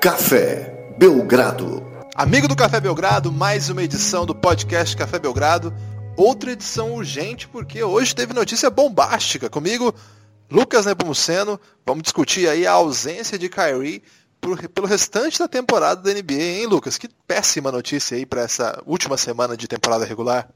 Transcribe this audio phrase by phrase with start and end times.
[0.00, 1.82] Café Belgrado.
[2.14, 5.74] Amigo do Café Belgrado, mais uma edição do podcast Café Belgrado.
[6.16, 9.50] Outra edição urgente, porque hoje teve notícia bombástica.
[9.50, 9.92] Comigo,
[10.48, 11.58] Lucas Nepomuceno.
[11.84, 14.00] Vamos discutir aí a ausência de Kyrie
[14.72, 16.96] pelo restante da temporada da NBA, hein, Lucas?
[16.96, 20.48] Que péssima notícia aí para essa última semana de temporada regular.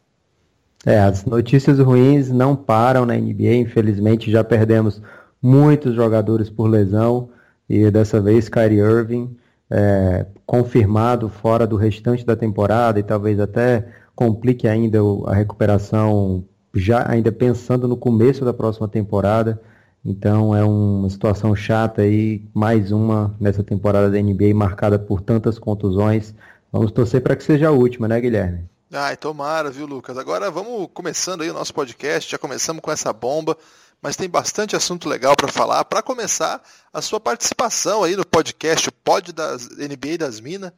[0.87, 3.55] É, as notícias ruins não param na NBA.
[3.55, 5.03] Infelizmente, já perdemos
[5.43, 7.32] muitos jogadores por lesão.
[7.73, 9.35] E dessa vez, Kyrie Irving
[9.71, 16.45] é, confirmado fora do restante da temporada e talvez até complique ainda a recuperação,
[16.75, 19.59] já ainda pensando no começo da próxima temporada.
[20.05, 25.59] Então é uma situação chata aí, mais uma nessa temporada da NBA marcada por tantas
[25.59, 26.35] contusões.
[26.71, 28.69] Vamos torcer para que seja a última, né, Guilherme?
[28.93, 30.19] Ai, tomara, viu, Lucas?
[30.19, 32.31] Agora vamos começando aí o nosso podcast.
[32.31, 33.57] Já começamos com essa bomba
[34.03, 35.85] mas tem bastante assunto legal para falar.
[35.85, 36.61] Para começar,
[36.93, 40.73] a sua participação aí no podcast, o Pod das NBA das Minas.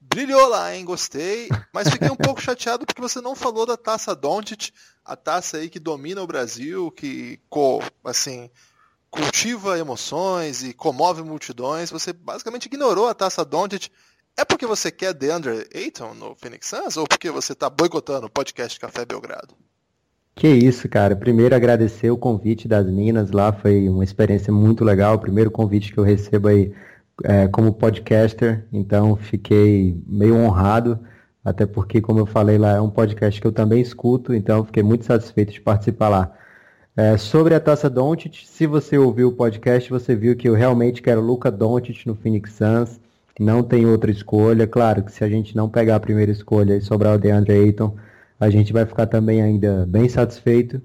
[0.00, 0.82] Brilhou lá, hein?
[0.86, 4.72] Gostei, mas fiquei um pouco chateado porque você não falou da taça Doncic,
[5.04, 7.38] a taça aí que domina o Brasil, que
[8.02, 8.50] assim
[9.10, 11.90] cultiva emoções e comove multidões.
[11.90, 13.90] Você basicamente ignorou a taça Doncic.
[14.38, 18.30] É porque você quer DeAndre Ayton no Phoenix Suns ou porque você está boicotando o
[18.30, 19.54] podcast Café Belgrado?
[20.34, 21.14] Que isso, cara.
[21.14, 25.18] Primeiro agradecer o convite das Minas lá, foi uma experiência muito legal.
[25.18, 26.72] Primeiro convite que eu recebo aí
[27.24, 30.98] é, como podcaster, então fiquei meio honrado,
[31.44, 34.82] até porque, como eu falei lá, é um podcast que eu também escuto, então fiquei
[34.82, 36.32] muito satisfeito de participar lá.
[36.96, 41.00] É, sobre a Taça Doncic, se você ouviu o podcast, você viu que eu realmente
[41.00, 43.00] quero Luca Doncic no Phoenix Suns,
[43.38, 44.66] não tem outra escolha.
[44.66, 47.96] Claro que se a gente não pegar a primeira escolha e sobrar o DeAndre Ayton,
[48.40, 50.80] a gente vai ficar também ainda bem satisfeito.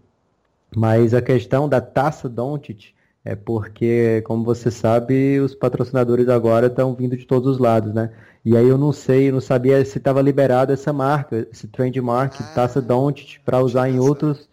[0.76, 6.94] Mas a questão da taça Doncic é porque, como você sabe, os patrocinadores agora estão
[6.94, 8.12] vindo de todos os lados, né?
[8.44, 12.36] E aí eu não sei, eu não sabia se estava liberada essa marca, esse trademark,
[12.40, 14.48] ah, taça Doncic, para usar em outros,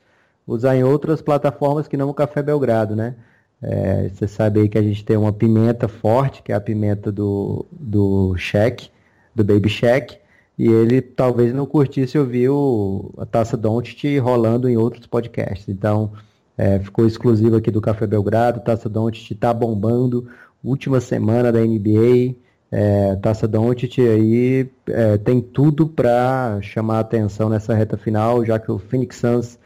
[0.46, 3.16] usar em outras plataformas que não o Café Belgrado, né?
[3.60, 7.12] É, você sabe aí que a gente tem uma pimenta forte, que é a pimenta
[7.12, 8.90] do, do Shack,
[9.34, 10.18] do Baby Shack,
[10.58, 15.68] e ele talvez não curtisse ouvir o, a Taça Doncic rolando em outros podcasts.
[15.68, 16.12] Então,
[16.56, 20.28] é, ficou exclusivo aqui do Café Belgrado, Taça Doncic está bombando,
[20.62, 22.36] última semana da NBA,
[22.70, 28.70] é, Taça Doncic aí é, tem tudo para chamar atenção nessa reta final, já que
[28.70, 29.58] o Phoenix Suns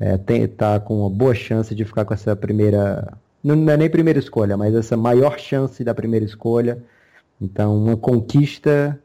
[0.00, 4.18] está é, com uma boa chance de ficar com essa primeira, não é nem primeira
[4.18, 6.82] escolha, mas essa maior chance da primeira escolha.
[7.40, 8.98] Então, uma conquista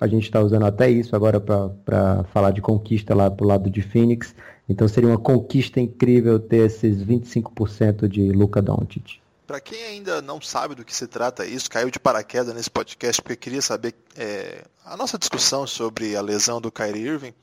[0.00, 3.70] a gente está usando até isso agora para falar de conquista lá para o lado
[3.70, 4.34] de Phoenix.
[4.68, 9.20] Então seria uma conquista incrível ter esses 25% de Luca Doncic.
[9.46, 13.20] Para quem ainda não sabe do que se trata isso, caiu de paraquedas nesse podcast
[13.20, 17.34] porque queria saber é, a nossa discussão sobre a lesão do Kyrie Irving.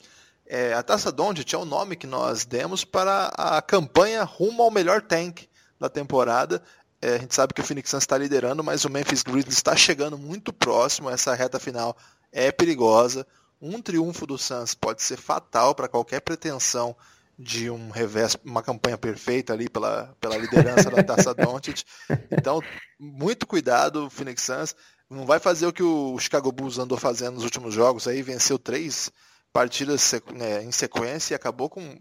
[0.46, 4.72] É, a Taça Doncic é o nome que nós demos para a campanha rumo ao
[4.72, 5.44] melhor tank
[5.80, 6.64] da temporada.
[7.02, 9.76] É, a gente sabe que o Phoenix Suns está liderando, mas o Memphis Grizzlies está
[9.76, 11.96] chegando muito próximo a essa reta final
[12.32, 13.26] é perigosa.
[13.62, 16.96] Um triunfo do Suns pode ser fatal para qualquer pretensão
[17.38, 21.84] de um revés, uma campanha perfeita ali pela, pela liderança da Taça Doncic.
[22.32, 22.62] Então,
[23.00, 24.76] muito cuidado, Phoenix Suns.
[25.10, 28.60] Não vai fazer o que o Chicago Bulls andou fazendo nos últimos jogos, aí venceu
[28.60, 29.12] três
[29.52, 31.98] partidas né, em sequência e acabou com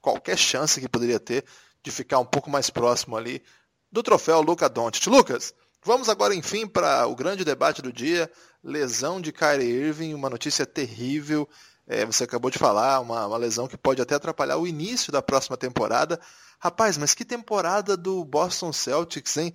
[0.00, 1.44] qualquer chance que poderia ter
[1.82, 3.42] de ficar um pouco mais próximo ali
[3.90, 5.06] do troféu Luca Doncic.
[5.06, 8.30] Lucas, Vamos agora, enfim, para o grande debate do dia:
[8.62, 11.48] lesão de Kyrie Irving, uma notícia terrível.
[11.86, 15.22] É, você acabou de falar, uma, uma, lesão que pode até atrapalhar o início da
[15.22, 16.20] próxima temporada.
[16.58, 19.54] Rapaz, mas que temporada do Boston Celtics, hein?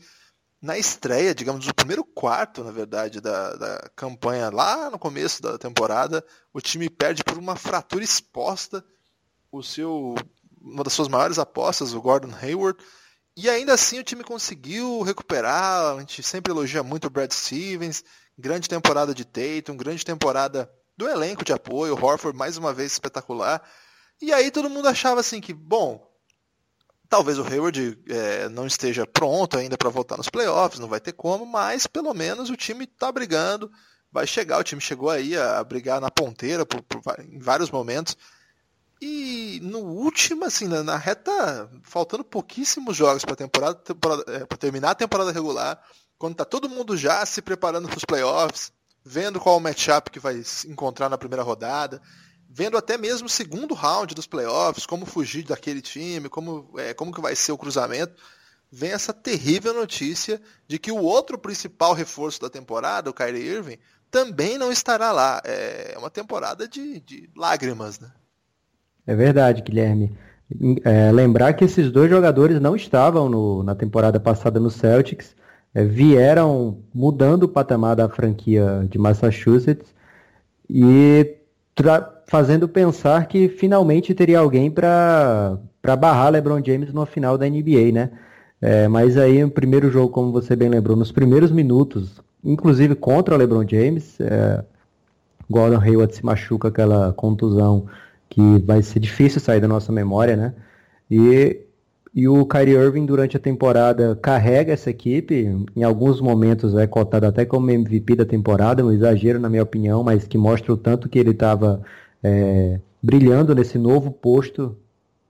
[0.60, 5.60] Na estreia, digamos, do primeiro quarto, na verdade, da, da campanha, lá no começo da
[5.60, 8.84] temporada, o time perde por uma fratura exposta
[9.52, 10.16] o seu,
[10.60, 12.84] uma das suas maiores apostas, o Gordon Hayward
[13.36, 15.96] e ainda assim o time conseguiu recuperar.
[15.96, 18.04] A gente sempre elogia muito o Brad Stevens.
[18.38, 21.94] Grande temporada de Tatum, grande temporada do elenco de apoio.
[22.02, 23.62] Horford mais uma vez espetacular.
[24.22, 26.10] E aí todo mundo achava assim que, bom,
[27.10, 31.12] talvez o Hayward é, não esteja pronto ainda para voltar nos playoffs, não vai ter
[31.12, 33.70] como, mas pelo menos o time está brigando,
[34.12, 34.60] vai chegar.
[34.60, 38.18] O time chegou aí a, a brigar na ponteira por, por, em vários momentos.
[39.02, 44.58] E no último, assim, na, na reta, faltando pouquíssimos jogos para temporada, temporada é, para
[44.58, 45.82] terminar a temporada regular,
[46.18, 48.72] quando tá todo mundo já se preparando para os playoffs,
[49.04, 52.02] vendo qual o matchup que vai encontrar na primeira rodada,
[52.50, 57.14] vendo até mesmo o segundo round dos playoffs, como fugir daquele time, como, é, como
[57.14, 58.16] que vai ser o cruzamento,
[58.72, 63.78] vem essa terrível notícia de que o outro principal reforço da temporada, o Kyrie Irving,
[64.10, 65.42] também não estará lá.
[65.44, 68.12] É uma temporada de, de lágrimas, né?
[69.08, 70.12] É verdade, Guilherme.
[70.84, 75.36] É, lembrar que esses dois jogadores não estavam no, na temporada passada no Celtics,
[75.74, 79.94] é, vieram mudando o patamar da franquia de Massachusetts
[80.70, 81.38] e
[82.28, 85.60] fazendo pensar que finalmente teria alguém para
[86.00, 88.12] barrar LeBron James no final da NBA, né?
[88.62, 93.36] É, mas aí no primeiro jogo, como você bem lembrou, nos primeiros minutos, inclusive contra
[93.36, 94.64] o LeBron James, é,
[95.50, 97.86] Gordon Hayward se machuca aquela contusão
[98.30, 100.54] que vai ser difícil sair da nossa memória, né?
[101.10, 101.62] E,
[102.14, 107.26] e o Kyrie Irving durante a temporada carrega essa equipe, em alguns momentos é cotado
[107.26, 111.10] até como MVP da temporada, um exagero na minha opinião, mas que mostra o tanto
[111.10, 111.82] que ele estava
[112.24, 114.76] é, brilhando nesse novo posto,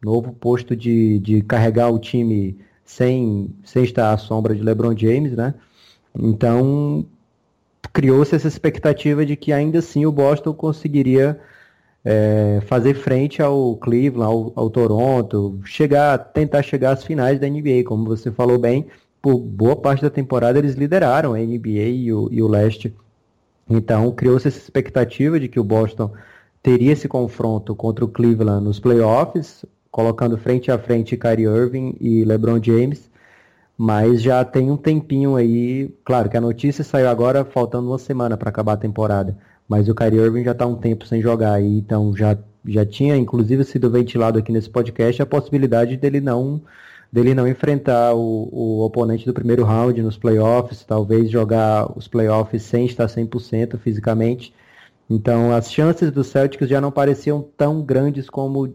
[0.02, 5.34] novo posto de, de carregar o time sem, sem estar à sombra de LeBron James,
[5.34, 5.54] né?
[6.18, 7.06] Então
[7.92, 11.40] criou-se essa expectativa de que ainda assim o Boston conseguiria
[12.06, 17.84] é, fazer frente ao Cleveland, ao, ao, Toronto, chegar, tentar chegar às finais da NBA,
[17.84, 18.86] como você falou bem,
[19.20, 22.94] por boa parte da temporada eles lideraram a NBA e o, e o leste.
[23.68, 26.12] Então criou-se essa expectativa de que o Boston
[26.62, 32.24] teria esse confronto contra o Cleveland nos playoffs, colocando frente a frente Kyrie Irving e
[32.24, 33.10] LeBron James,
[33.76, 38.38] mas já tem um tempinho aí, claro que a notícia saiu agora faltando uma semana
[38.38, 39.36] para acabar a temporada,
[39.68, 43.16] mas o Kyrie Irving já está um tempo sem jogar aí, então já, já tinha
[43.18, 46.62] inclusive sido ventilado aqui nesse podcast a possibilidade dele não
[47.12, 52.64] dele não enfrentar o, o oponente do primeiro round nos playoffs, talvez jogar os playoffs
[52.64, 54.54] sem estar 100% fisicamente.
[55.10, 58.74] Então as chances do Celtics já não pareciam tão grandes como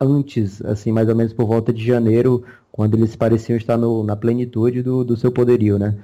[0.00, 4.16] antes, assim, mais ou menos por volta de janeiro, quando eles pareciam estar no, na
[4.16, 5.94] plenitude do, do seu poderio, né?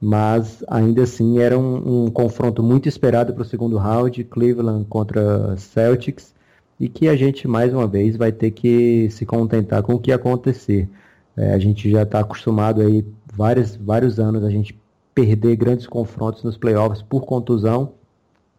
[0.00, 5.56] Mas ainda assim era um, um confronto muito esperado para o segundo round, Cleveland contra
[5.56, 6.34] Celtics,
[6.78, 10.12] e que a gente mais uma vez vai ter que se contentar com o que
[10.12, 10.88] acontecer.
[11.36, 14.78] É, a gente já está acostumado aí vários, vários anos a gente
[15.14, 17.92] perder grandes confrontos nos playoffs por contusão.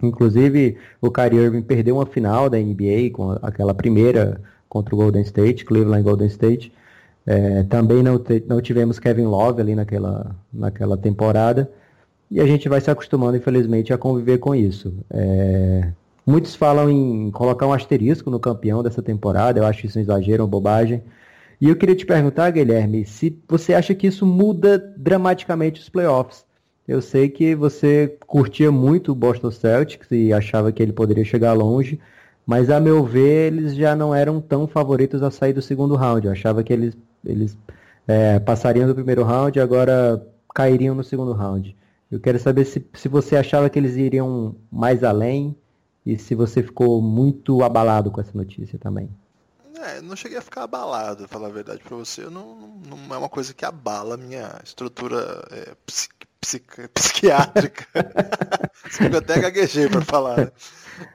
[0.02, 5.22] Inclusive o Kyrie Irving perdeu uma final da NBA com aquela primeira contra o Golden
[5.22, 6.72] State, Cleveland Golden State.
[7.26, 11.70] É, também não, te, não tivemos Kevin Love ali naquela, naquela temporada.
[12.32, 14.94] E a gente vai se acostumando, infelizmente, a conviver com isso.
[15.10, 15.90] É,
[16.26, 19.60] muitos falam em colocar um asterisco no campeão dessa temporada.
[19.60, 21.04] Eu acho isso um exagero, uma bobagem.
[21.62, 26.46] E eu queria te perguntar, Guilherme, se você acha que isso muda dramaticamente os playoffs.
[26.88, 31.54] Eu sei que você curtia muito o Boston Celtics e achava que ele poderia chegar
[31.54, 32.00] longe,
[32.46, 36.26] mas a meu ver eles já não eram tão favoritos a sair do segundo round.
[36.26, 37.58] Eu achava que eles eles
[38.08, 41.76] é, passariam do primeiro round e agora cairiam no segundo round.
[42.12, 45.56] Eu quero saber se, se você achava que eles iriam mais além
[46.06, 49.10] e se você ficou muito abalado com essa notícia também.
[49.82, 52.24] É, não cheguei a ficar abalado, falar a verdade para você.
[52.24, 55.74] Não, não, não, é uma coisa que abala a minha estrutura é,
[56.94, 57.86] psiquiátrica.
[58.74, 60.52] Fico até gaguejei para falar.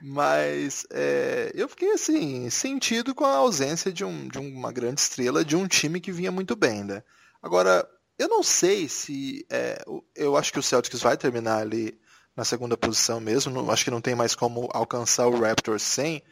[0.02, 5.44] Mas é, eu fiquei assim, sentido com a ausência de, um, de uma grande estrela
[5.44, 7.02] de um time que vinha muito bem, né?
[7.42, 9.46] Agora, eu não sei se.
[9.50, 11.98] É, eu acho que o Celtics vai terminar ali
[12.36, 13.52] na segunda posição mesmo.
[13.52, 16.22] Não, acho que não tem mais como alcançar o Raptors sem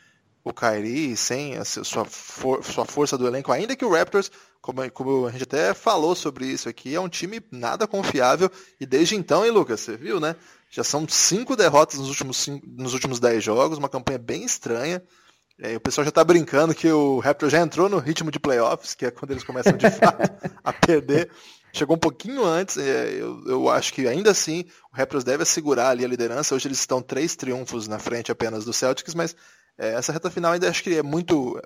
[0.45, 4.91] o Kyrie, sem a sua, for, sua força do elenco, ainda que o Raptors, como,
[4.91, 8.51] como, a gente até falou sobre isso aqui, é um time nada confiável.
[8.81, 9.81] E desde então, hein, Lucas?
[9.81, 10.35] Você viu, né?
[10.75, 15.03] Já são cinco derrotas nos últimos, cinco, nos últimos dez jogos, uma campanha bem estranha.
[15.61, 18.95] É, o pessoal já está brincando que o Raptors já entrou no ritmo de playoffs,
[18.95, 20.33] que é quando eles começam de fato
[20.65, 21.31] a perder.
[21.75, 25.91] Chegou um pouquinho antes, é, eu, eu, acho que ainda assim o Raptors deve assegurar
[25.91, 26.55] ali a liderança.
[26.55, 29.37] Hoje eles estão três triunfos na frente apenas do Celtics, mas
[29.77, 31.61] é, essa reta final ainda acho que é muito.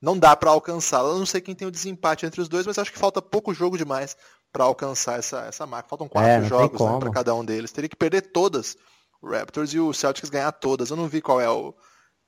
[0.00, 1.08] Não dá para alcançá-la.
[1.08, 3.52] Eu não sei quem tem o desempate entre os dois, mas acho que falta pouco
[3.52, 4.16] jogo demais
[4.56, 5.86] para alcançar essa, essa marca.
[5.86, 7.70] Faltam quatro é, jogos né, para cada um deles.
[7.70, 8.74] Teria que perder todas
[9.20, 10.88] o Raptors e o Celtics ganhar todas.
[10.88, 11.74] Eu não vi qual é o.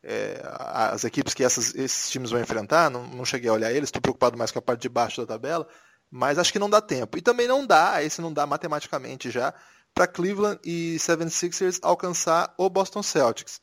[0.03, 3.89] É, as equipes que essas, esses times vão enfrentar, não, não cheguei a olhar eles,
[3.89, 5.67] estou preocupado mais com a parte de baixo da tabela,
[6.09, 7.19] mas acho que não dá tempo.
[7.19, 9.53] E também não dá, esse não dá matematicamente já,
[9.93, 13.61] para Cleveland e 76ers alcançar o Boston Celtics.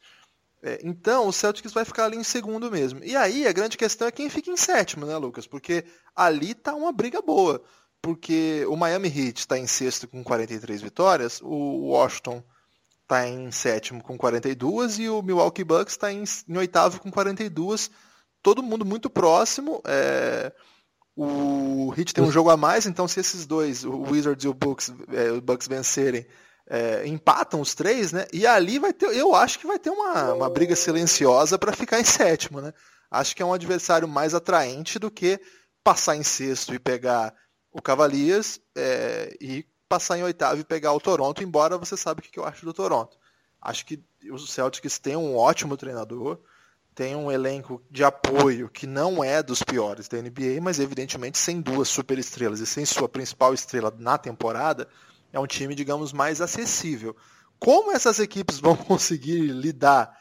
[0.62, 3.02] É, então o Celtics vai ficar ali em segundo mesmo.
[3.04, 5.48] E aí a grande questão é quem fica em sétimo, né, Lucas?
[5.48, 7.64] Porque ali tá uma briga boa
[8.06, 12.44] porque o Miami Heat está em sexto com 43 vitórias, o Washington
[13.02, 17.90] está em sétimo com 42 e o Milwaukee Bucks está em, em, oitavo com 42.
[18.44, 19.82] Todo mundo muito próximo.
[19.88, 20.54] É...
[21.16, 24.54] O Heat tem um jogo a mais, então se esses dois, o Wizards e o
[24.54, 26.28] Bucks, é, o Bucks vencerem,
[26.70, 28.28] é, empatam os três, né?
[28.32, 32.00] E ali vai ter, eu acho que vai ter uma, uma briga silenciosa para ficar
[32.00, 32.72] em sétimo, né?
[33.10, 35.40] Acho que é um adversário mais atraente do que
[35.84, 37.34] passar em sexto e pegar
[37.76, 42.24] o Cavaliers é, e passar em oitavo e pegar o Toronto, embora você sabe o
[42.24, 43.18] que eu acho do Toronto.
[43.62, 44.02] Acho que
[44.32, 46.40] os Celtics têm um ótimo treinador,
[46.96, 51.60] tem um elenco de apoio que não é dos piores da NBA, mas evidentemente sem
[51.60, 54.88] duas superestrelas e sem sua principal estrela na temporada,
[55.34, 57.14] é um time, digamos, mais acessível.
[57.60, 60.18] Como essas equipes vão conseguir lidar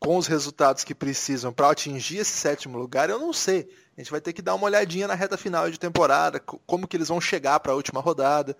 [0.00, 3.68] com os resultados que precisam para atingir esse sétimo lugar, eu não sei.
[3.96, 6.96] A gente vai ter que dar uma olhadinha na reta final de temporada, como que
[6.96, 8.54] eles vão chegar para a última rodada,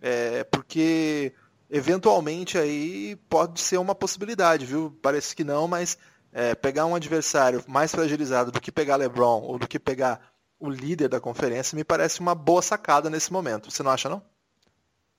[0.00, 1.32] é, porque
[1.70, 4.98] eventualmente aí pode ser uma possibilidade, viu?
[5.00, 5.96] Parece que não, mas
[6.32, 10.20] é, pegar um adversário mais fragilizado do que pegar LeBron ou do que pegar
[10.58, 13.70] o líder da conferência me parece uma boa sacada nesse momento.
[13.70, 14.20] Você não acha, não?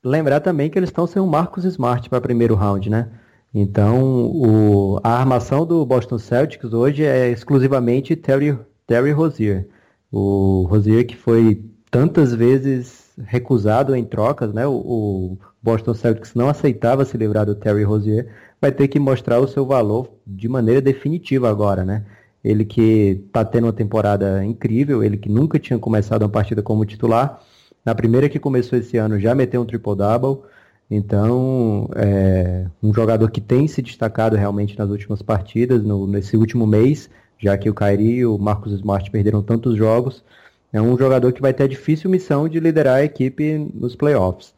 [0.04, 3.12] Lembrar também que eles estão sem o Marcos Smart para primeiro round, né?
[3.54, 8.58] Então, o, a armação do Boston Celtics hoje é exclusivamente Terry,
[8.92, 9.68] Terry Rozier.
[10.12, 14.68] O Rozier que foi tantas vezes recusado em trocas, né?
[14.68, 18.28] O, Boston Celtics não aceitava se livrar do Terry Rozier,
[18.60, 22.04] vai ter que mostrar o seu valor de maneira definitiva agora, né?
[22.44, 26.84] Ele que está tendo uma temporada incrível, ele que nunca tinha começado uma partida como
[26.84, 27.40] titular,
[27.86, 30.44] na primeira que começou esse ano já meteu um triple-double,
[30.90, 36.66] então é um jogador que tem se destacado realmente nas últimas partidas, no, nesse último
[36.66, 37.08] mês,
[37.42, 40.24] já que o Kyrie e o Marcus Smart perderam tantos jogos,
[40.72, 44.54] é um jogador que vai ter a difícil missão de liderar a equipe nos playoffs.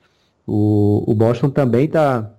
[0.45, 2.29] O, o Boston também está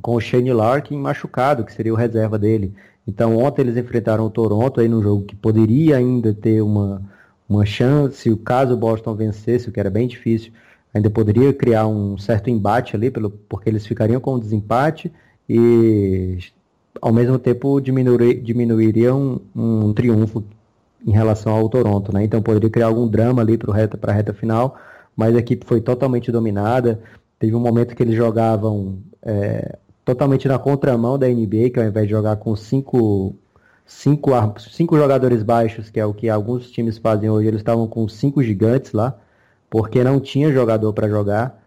[0.00, 2.74] com o Shane Larkin machucado, que seria o reserva dele.
[3.06, 7.02] Então ontem eles enfrentaram o Toronto aí no jogo que poderia ainda ter uma,
[7.48, 10.50] uma chance, o caso o Boston vencesse, o que era bem difícil,
[10.92, 15.12] ainda poderia criar um certo embate ali, pelo, porque eles ficariam com um desempate
[15.48, 16.38] e
[17.00, 20.44] ao mesmo tempo diminuir, diminuiria um, um triunfo
[21.06, 22.24] em relação ao Toronto, né?
[22.24, 24.76] Então poderia criar algum drama ali para a reta, reta final,
[25.16, 27.00] mas a equipe foi totalmente dominada.
[27.38, 32.06] Teve um momento que eles jogavam é, totalmente na contramão da NBA, que ao invés
[32.06, 33.34] de jogar com cinco,
[33.86, 38.06] cinco, cinco jogadores baixos, que é o que alguns times fazem hoje, eles estavam com
[38.08, 39.16] cinco gigantes lá,
[39.70, 41.63] porque não tinha jogador para jogar.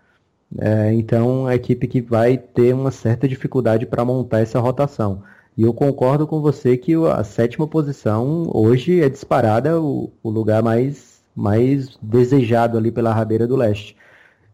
[0.59, 5.23] É, então, a equipe que vai ter uma certa dificuldade para montar essa rotação.
[5.57, 10.61] E eu concordo com você que a sétima posição hoje é disparada o, o lugar
[10.61, 13.95] mais, mais desejado ali pela rabeira do leste.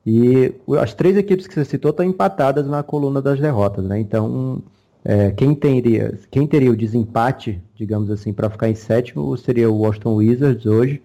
[0.05, 4.00] E as três equipes que você citou estão empatadas na coluna das derrotas, né?
[4.00, 4.62] Então,
[5.03, 9.77] é, quem, teria, quem teria o desempate, digamos assim, para ficar em sétimo seria o
[9.77, 11.01] Washington Wizards hoje.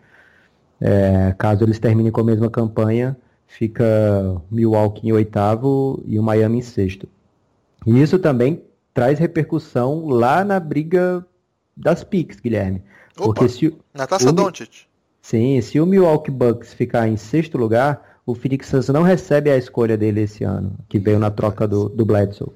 [0.81, 3.17] É, caso eles terminem com a mesma campanha,
[3.49, 7.09] fica Milwaukee em oitavo e o Miami em sexto.
[7.85, 8.63] E isso também
[8.95, 11.27] traz repercussão lá na briga
[11.77, 12.83] das picks, Guilherme.
[13.19, 14.87] Opa, Porque se na taça Doncic.
[15.21, 19.57] Sim, se o Milwaukee Bucks ficar em sexto lugar, o Phoenix Suns não recebe a
[19.57, 22.53] escolha dele esse ano, que veio na troca do, do Bledsoe.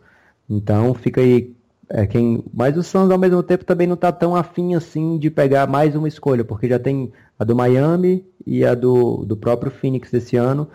[0.49, 1.55] Então fica aí
[1.89, 2.45] é, quem.
[2.53, 5.95] Mas o Suns ao mesmo tempo também não está tão afim assim de pegar mais
[5.95, 10.37] uma escolha, porque já tem a do Miami e a do, do próprio Phoenix desse
[10.37, 10.69] ano.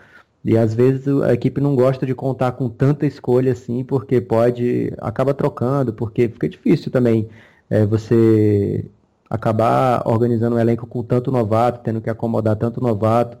[0.44, 4.92] E às vezes a equipe não gosta de contar com tanta escolha assim, porque pode.
[4.98, 7.28] acaba trocando, porque fica difícil também
[7.70, 8.84] é, você
[9.28, 13.38] acabar organizando um elenco com tanto novato, tendo que acomodar tanto novato.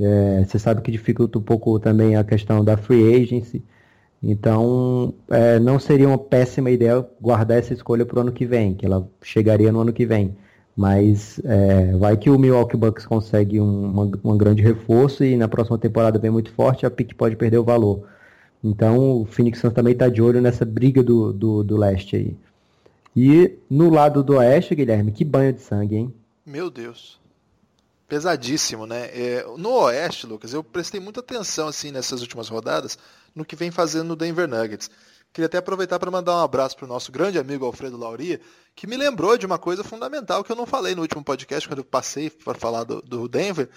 [0.00, 3.64] É, você sabe que dificulta um pouco também a questão da free agency.
[4.22, 8.74] Então, é, não seria uma péssima ideia guardar essa escolha para o ano que vem,
[8.74, 10.36] que ela chegaria no ano que vem.
[10.78, 15.48] Mas é, vai que o Milwaukee Bucks consegue um, uma, uma, grande reforço e na
[15.48, 18.06] próxima temporada vem muito forte, a pick pode perder o valor.
[18.62, 22.36] Então, o Phoenix Suns também está de olho nessa briga do, do, do leste aí.
[23.16, 26.14] E no lado do oeste, Guilherme, que banho de sangue, hein?
[26.46, 27.18] Meu Deus
[28.08, 29.10] pesadíssimo, né?
[29.12, 32.98] É, no Oeste, Lucas, eu prestei muita atenção assim nessas últimas rodadas
[33.34, 34.90] no que vem fazendo no Denver Nuggets.
[35.32, 38.40] Queria até aproveitar para mandar um abraço para o nosso grande amigo Alfredo Lauria,
[38.74, 41.80] que me lembrou de uma coisa fundamental que eu não falei no último podcast, quando
[41.80, 43.68] eu passei para falar do, do Denver,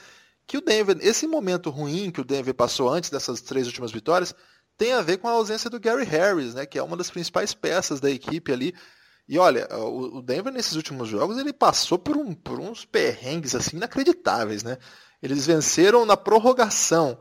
[0.47, 4.33] que o Denver, esse momento ruim que o Denver passou antes dessas três últimas vitórias,
[4.77, 7.53] tem a ver com a ausência do Gary Harris, né, que é uma das principais
[7.53, 8.73] peças da equipe ali.
[9.27, 13.77] E olha, o Denver nesses últimos jogos ele passou por, um, por uns perrengues assim
[13.77, 14.77] inacreditáveis, né?
[15.21, 17.17] Eles venceram na prorrogação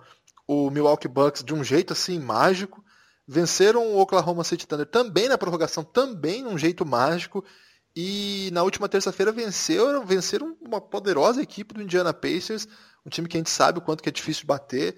[0.46, 2.79] o Milwaukee Bucks de um jeito assim mágico,
[3.32, 7.44] venceram o Oklahoma City Thunder também na prorrogação, também de um jeito mágico,
[7.94, 12.68] E na última terça-feira venceram, venceram uma poderosa equipe do Indiana Pacers,
[13.04, 14.96] um time que a gente sabe o quanto que é difícil bater.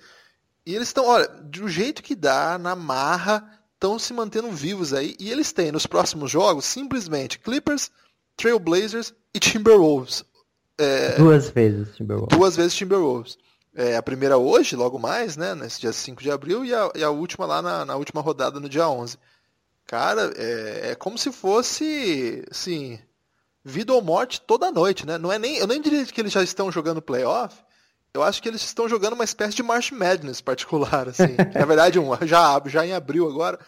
[0.66, 5.16] E eles estão, olha, do jeito que dá, na marra, estão se mantendo vivos aí.
[5.18, 7.90] E eles têm nos próximos jogos simplesmente Clippers,
[8.36, 10.24] Trailblazers e Timberwolves.
[10.78, 12.36] É, duas vezes Timberwolves.
[12.36, 13.38] Duas vezes Timberwolves.
[13.74, 17.02] É, a primeira hoje, logo mais, né, nesse dia 5 de abril, e a, e
[17.02, 19.18] a última lá na, na, última rodada no dia 11.
[19.86, 22.98] Cara, é, é, como se fosse, assim,
[23.64, 25.16] vida ou morte toda noite, né?
[25.16, 27.56] Não é nem, eu nem diria que eles já estão jogando playoff,
[28.14, 31.34] eu acho que eles estão jogando uma espécie de March Madness particular, assim.
[31.54, 33.58] na verdade, um, já, já em abril agora.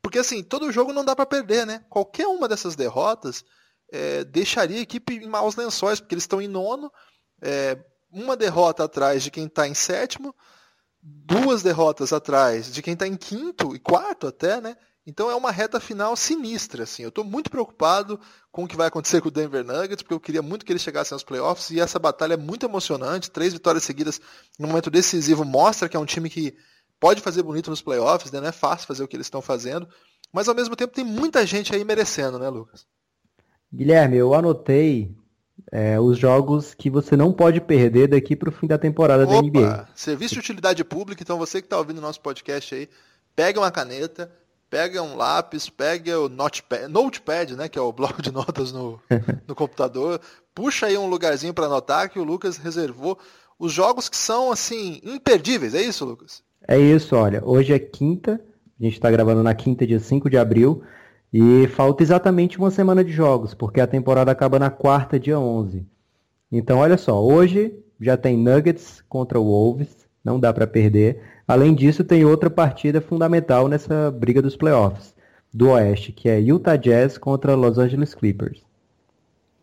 [0.00, 1.84] Porque, assim, todo jogo não dá para perder, né?
[1.90, 3.44] Qualquer uma dessas derrotas
[3.92, 6.90] é, deixaria a equipe em maus lençóis, porque eles estão em nono,
[7.42, 7.78] é,
[8.14, 10.34] uma derrota atrás de quem está em sétimo,
[11.02, 14.76] duas derrotas atrás de quem está em quinto e quarto até, né?
[15.06, 17.02] Então é uma reta final sinistra, assim.
[17.02, 18.18] Eu estou muito preocupado
[18.50, 20.80] com o que vai acontecer com o Denver Nuggets, porque eu queria muito que eles
[20.80, 23.30] chegassem aos playoffs e essa batalha é muito emocionante.
[23.30, 24.18] Três vitórias seguidas
[24.58, 26.56] no momento decisivo mostra que é um time que
[26.98, 28.40] pode fazer bonito nos playoffs, né?
[28.40, 29.86] Não é fácil fazer o que eles estão fazendo,
[30.32, 32.86] mas ao mesmo tempo tem muita gente aí merecendo, né, Lucas?
[33.70, 35.14] Guilherme, eu anotei
[35.70, 39.34] é, os jogos que você não pode perder daqui para o fim da temporada Opa,
[39.34, 39.88] da NBA.
[39.94, 42.88] Serviço de utilidade pública, então você que está ouvindo nosso podcast aí,
[43.34, 44.30] pega uma caneta,
[44.68, 49.00] pega um lápis, pega o notepad, notepad né, que é o bloco de notas no,
[49.46, 50.20] no computador,
[50.54, 53.18] puxa aí um lugarzinho para anotar que o Lucas reservou
[53.58, 56.42] os jogos que são assim imperdíveis, é isso, Lucas?
[56.66, 58.40] É isso, olha, hoje é quinta,
[58.80, 60.82] a gente está gravando na quinta, dia 5 de abril,
[61.36, 65.84] e falta exatamente uma semana de jogos, porque a temporada acaba na quarta, dia 11.
[66.52, 71.20] Então, olha só, hoje já tem Nuggets contra o Wolves, não dá para perder.
[71.48, 75.12] Além disso, tem outra partida fundamental nessa briga dos playoffs
[75.52, 78.62] do Oeste, que é Utah Jazz contra Los Angeles Clippers.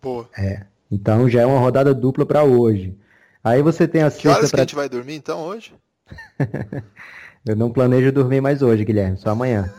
[0.02, 0.26] Pô.
[0.38, 0.66] É.
[0.92, 2.98] Então já é uma rodada dupla para hoje.
[3.42, 4.58] Aí você tem a Que horas pra...
[4.58, 5.74] que a gente vai dormir então hoje?
[7.48, 9.74] Eu não planejo dormir mais hoje, Guilherme, só amanhã.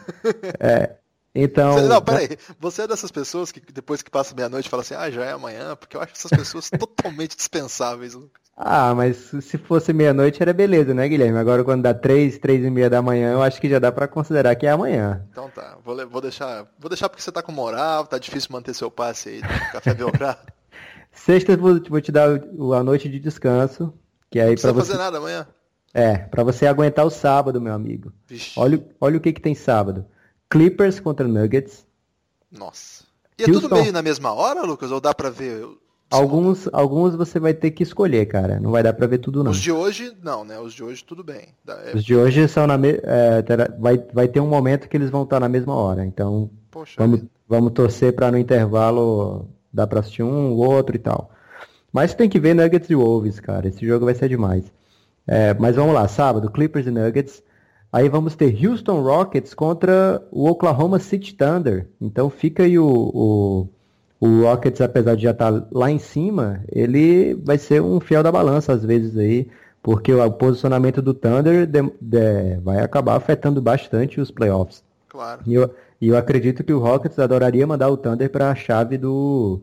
[0.58, 0.96] é,
[1.34, 1.74] então.
[1.74, 2.28] Você, não, peraí.
[2.60, 5.74] Você é dessas pessoas que depois que passa meia-noite fala assim, ah, já é amanhã,
[5.76, 8.42] porque eu acho essas pessoas totalmente dispensáveis, Lucas.
[8.54, 11.38] Ah, mas se fosse meia-noite era beleza, né, Guilherme?
[11.38, 14.06] Agora quando dá três, três e meia da manhã, eu acho que já dá para
[14.06, 15.26] considerar que é amanhã.
[15.30, 16.66] Então tá, vou, vou, deixar.
[16.78, 19.94] Vou deixar porque você tá com moral, tá difícil manter seu passe aí do Café
[19.94, 20.38] Belgrado.
[21.12, 23.92] Sexta vou, vou te dar a noite de descanso.
[24.30, 24.92] Que aí Não precisa você...
[24.92, 25.46] fazer nada amanhã.
[25.94, 28.12] É, para você aguentar o sábado, meu amigo.
[28.56, 30.06] Olha, olha o que, que tem sábado.
[30.52, 31.86] Clippers contra Nuggets.
[32.50, 33.04] Nossa.
[33.38, 33.68] E é Houston...
[33.68, 34.92] tudo meio na mesma hora, Lucas?
[34.92, 35.66] Ou dá pra ver
[36.12, 38.60] Alguns, alguns você vai ter que escolher, cara.
[38.60, 39.50] Não vai dar pra ver tudo, não.
[39.50, 40.58] Os de hoje, não, né?
[40.58, 41.48] Os de hoje, tudo bem.
[41.66, 41.96] É...
[41.96, 43.00] Os de hoje são na me...
[43.02, 43.42] É,
[43.78, 46.04] vai, vai ter um momento que eles vão estar na mesma hora.
[46.04, 50.98] Então, Poxa vamos, vamos torcer para no intervalo dar pra assistir um, o outro e
[50.98, 51.30] tal.
[51.90, 53.68] Mas tem que ver Nuggets e Wolves, cara.
[53.68, 54.70] Esse jogo vai ser demais.
[55.26, 57.42] É, mas vamos lá, sábado, Clippers e Nuggets.
[57.92, 61.86] Aí vamos ter Houston Rockets contra o Oklahoma City Thunder.
[62.00, 63.68] Então fica aí o, o
[64.22, 68.22] o Rockets, apesar de já estar tá lá em cima, ele vai ser um fiel
[68.22, 69.48] da balança às vezes aí,
[69.82, 74.84] porque o posicionamento do Thunder de, de, vai acabar afetando bastante os playoffs.
[75.08, 75.40] Claro.
[75.44, 79.60] E eu, eu acredito que o Rockets adoraria mandar o Thunder para a chave do,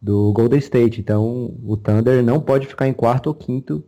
[0.00, 1.02] do Golden State.
[1.02, 3.84] Então o Thunder não pode ficar em quarto ou quinto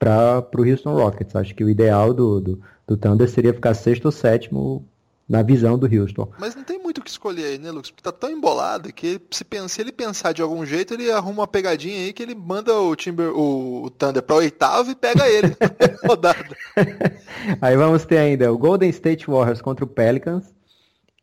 [0.00, 1.36] para o Houston Rockets.
[1.36, 4.88] Acho que o ideal do, do, do Thunder seria ficar sexto ou sétimo
[5.28, 6.32] na visão do Houston.
[6.38, 7.90] Mas não tem muito o que escolher aí, né, Lucas?
[7.90, 11.42] Porque tá tão embolado que se, pensa, se ele pensar de algum jeito, ele arruma
[11.42, 15.54] uma pegadinha aí que ele manda o Timber, o, Thunder pra oitavo e pega ele
[16.02, 16.56] rodada.
[17.60, 20.46] aí vamos ter ainda o Golden State Warriors contra o Pelicans,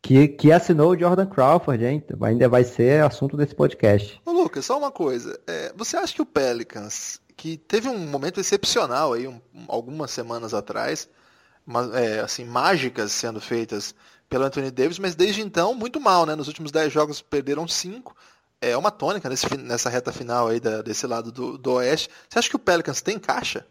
[0.00, 2.04] que, que assinou o Jordan Crawford, hein?
[2.20, 4.20] Ainda vai ser assunto desse podcast.
[4.24, 5.36] Ô, Lucas, só uma coisa.
[5.48, 10.54] É, você acha que o Pelicans, que teve um momento excepcional aí, um, algumas semanas
[10.54, 11.08] atrás,
[11.94, 13.94] é, assim, mágicas sendo feitas
[14.28, 16.34] pelo Anthony Davis, mas desde então muito mal, né?
[16.34, 18.14] Nos últimos 10 jogos perderam 5.
[18.60, 22.08] É uma tônica nesse, nessa reta final aí da, desse lado do, do Oeste.
[22.28, 23.66] Você acha que o Pelicans tem caixa?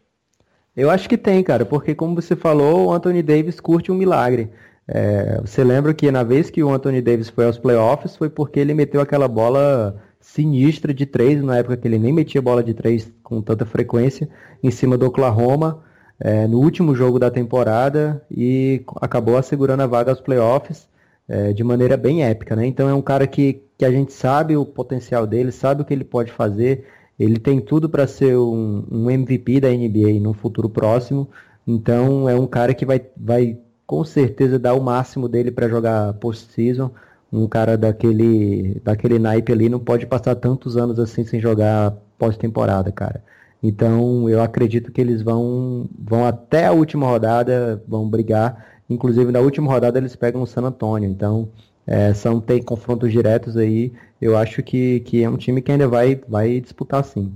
[0.76, 4.52] Eu acho que tem, cara, porque como você falou, o Anthony Davis curte um milagre.
[4.88, 8.60] É, você lembra que na vez que o Anthony Davis foi aos playoffs foi porque
[8.60, 12.74] ele meteu aquela bola sinistra de três, na época que ele nem metia bola de
[12.74, 14.30] três com tanta frequência,
[14.62, 15.84] em cima do Oklahoma
[16.20, 20.88] é, no último jogo da temporada e acabou assegurando a vaga aos playoffs
[21.28, 22.66] é, de maneira bem épica, né?
[22.66, 25.94] Então é um cara que, que a gente sabe o potencial dele, sabe o que
[25.94, 26.86] ele pode fazer,
[27.20, 31.30] ele tem tudo para ser um, um, MVP da NBA no futuro próximo,
[31.68, 36.14] então é um cara que vai, vai com certeza dar o máximo dele para jogar
[36.16, 36.92] postseason,
[37.32, 42.92] um cara daquele, daquele naipe ali não pode passar tantos anos assim sem jogar pós-temporada,
[42.92, 43.24] cara.
[43.68, 48.66] Então eu acredito que eles vão, vão até a última rodada, vão brigar.
[48.88, 51.10] Inclusive na última rodada eles pegam o San Antonio.
[51.10, 51.50] Então
[51.88, 53.92] é, são tem confrontos diretos aí.
[54.22, 57.34] Eu acho que, que é um time que ainda vai, vai disputar sim.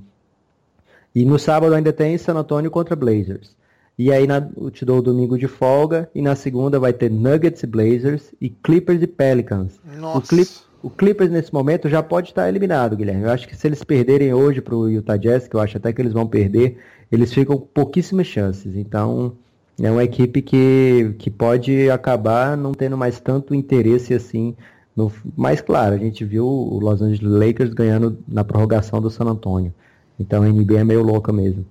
[1.15, 3.57] E no sábado ainda tem San Antonio contra Blazers.
[3.97, 6.11] E aí na, eu te dou o domingo de folga.
[6.13, 9.79] E na segunda vai ter Nuggets e Blazers e Clippers e Pelicans.
[9.97, 10.19] Nossa.
[10.81, 13.23] O, Clip, o Clippers nesse momento já pode estar eliminado, Guilherme.
[13.23, 15.93] Eu acho que se eles perderem hoje para o Utah Jazz, que eu acho até
[15.93, 16.77] que eles vão perder,
[17.11, 18.75] eles ficam com pouquíssimas chances.
[18.75, 19.33] Então
[19.81, 24.55] é uma equipe que, que pode acabar não tendo mais tanto interesse assim.
[24.95, 29.25] No, mas claro, a gente viu o Los Angeles Lakers ganhando na prorrogação do San
[29.25, 29.73] Antonio.
[30.19, 31.65] Então a NBA é meio louca mesmo.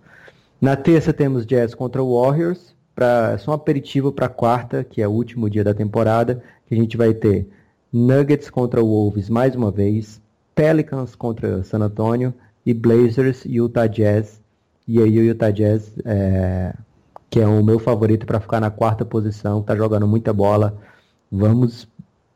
[0.61, 5.12] Na terça temos Jazz contra Warriors, pra, só um aperitivo para quarta, que é o
[5.12, 7.47] último dia da temporada, que a gente vai ter
[7.92, 10.20] Nuggets contra Wolves mais uma vez,
[10.55, 14.40] Pelicans contra San Antonio e Blazers e Utah Jazz.
[14.87, 16.74] E aí o Utah Jazz, é,
[17.31, 20.77] que é o meu favorito para ficar na quarta posição, tá jogando muita bola.
[21.31, 21.88] Vamos,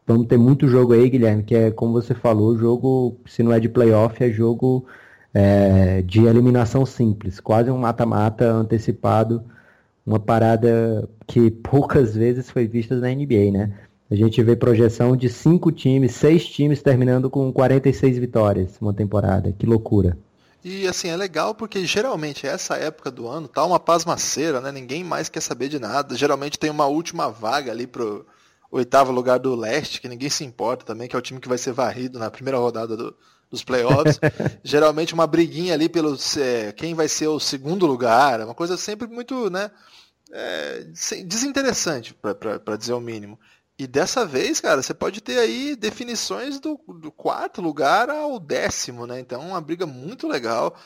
[0.07, 3.61] vamos ter muito jogo aí, Guilherme, que é como você falou, jogo, se não é
[3.61, 4.87] de playoff, é jogo
[5.35, 9.43] é, de eliminação simples, quase um mata-mata antecipado,
[10.05, 13.73] uma parada que poucas vezes foi vista na NBA, né?
[14.12, 19.55] A gente vê projeção de cinco times, seis times terminando com 46 vitórias uma temporada.
[19.59, 20.18] Que loucura.
[20.62, 24.70] E assim, é legal porque geralmente essa época do ano tá uma pasmaceira, né?
[24.70, 26.14] Ninguém mais quer saber de nada.
[26.14, 28.27] Geralmente tem uma última vaga ali pro
[28.70, 31.57] oitavo lugar do leste, que ninguém se importa também, que é o time que vai
[31.57, 33.16] ser varrido na primeira rodada do,
[33.51, 34.20] dos playoffs.
[34.62, 39.07] Geralmente uma briguinha ali pelo é, quem vai ser o segundo lugar, uma coisa sempre
[39.07, 39.70] muito, né,
[40.33, 40.85] é,
[41.25, 43.38] desinteressante, para dizer o mínimo.
[43.79, 49.07] E dessa vez, cara, você pode ter aí definições do, do, quarto lugar ao décimo,
[49.07, 49.19] né?
[49.19, 50.77] Então, uma briga muito legal.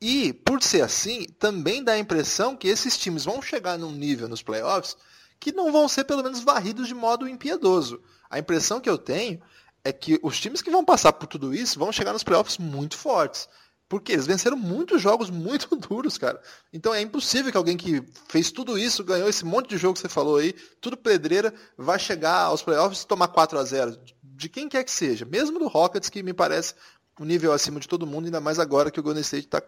[0.00, 4.28] E, por ser assim, também dá a impressão que esses times vão chegar num nível
[4.28, 4.96] nos playoffs
[5.38, 8.00] que não vão ser, pelo menos, varridos de modo impiedoso.
[8.30, 9.40] A impressão que eu tenho
[9.84, 12.96] é que os times que vão passar por tudo isso vão chegar nos playoffs muito
[12.96, 13.48] fortes.
[13.88, 16.40] Porque eles venceram muitos jogos muito duros, cara.
[16.72, 20.00] Então é impossível que alguém que fez tudo isso, ganhou esse monte de jogo que
[20.00, 24.48] você falou aí, tudo pedreira, vai chegar aos playoffs e tomar 4 a 0 De
[24.48, 25.24] quem quer que seja.
[25.24, 26.74] Mesmo do Rockets, que me parece
[27.18, 29.62] um nível acima de todo mundo, ainda mais agora que o Golden State está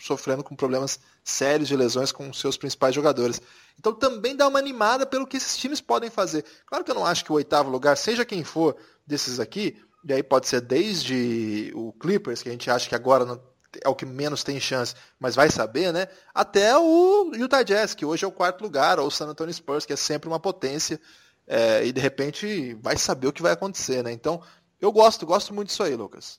[0.00, 3.42] sofrendo com problemas sérios de lesões com seus principais jogadores.
[3.78, 6.44] Então também dá uma animada pelo que esses times podem fazer.
[6.66, 10.12] Claro que eu não acho que o oitavo lugar, seja quem for desses aqui, e
[10.12, 13.40] aí pode ser desde o Clippers, que a gente acha que agora
[13.82, 16.06] é o que menos tem chance, mas vai saber, né?
[16.34, 19.84] Até o Utah Jazz, que hoje é o quarto lugar, ou o San Antonio Spurs,
[19.86, 21.00] que é sempre uma potência,
[21.46, 24.12] é, e de repente vai saber o que vai acontecer, né?
[24.12, 24.40] Então,
[24.80, 26.38] eu gosto, gosto muito disso aí, Lucas.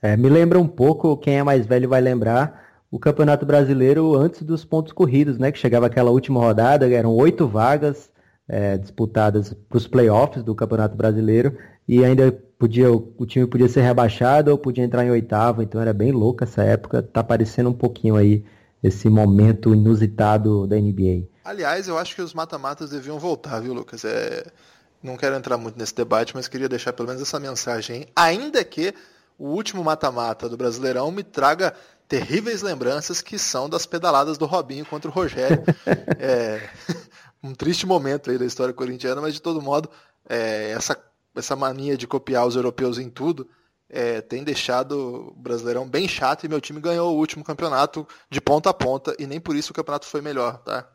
[0.00, 4.42] É, me lembra um pouco, quem é mais velho vai lembrar, o Campeonato Brasileiro antes
[4.42, 5.50] dos pontos corridos, né?
[5.50, 8.11] Que chegava aquela última rodada, eram oito vagas
[8.52, 11.56] é, disputadas para os playoffs do Campeonato Brasileiro
[11.88, 15.94] e ainda podia o time podia ser rebaixado ou podia entrar em oitavo, então era
[15.94, 17.02] bem louca essa época.
[17.02, 18.44] Tá parecendo um pouquinho aí
[18.82, 21.28] esse momento inusitado da NBA.
[21.42, 24.04] Aliás, eu acho que os mata-matas deviam voltar, viu, Lucas?
[24.04, 24.44] É...
[25.02, 28.06] Não quero entrar muito nesse debate, mas queria deixar pelo menos essa mensagem.
[28.14, 28.94] Ainda que
[29.38, 31.74] o último mata-mata do Brasileirão me traga
[32.06, 35.64] terríveis lembranças que são das pedaladas do Robinho contra o Rogério.
[36.20, 36.60] é,
[37.42, 39.90] um triste momento aí da história corintiana, mas de todo modo,
[40.28, 40.96] é, essa,
[41.34, 43.48] essa mania de copiar os europeus em tudo
[43.88, 48.40] é, tem deixado o Brasileirão bem chato e meu time ganhou o último campeonato de
[48.40, 50.88] ponta a ponta e nem por isso o campeonato foi melhor, tá?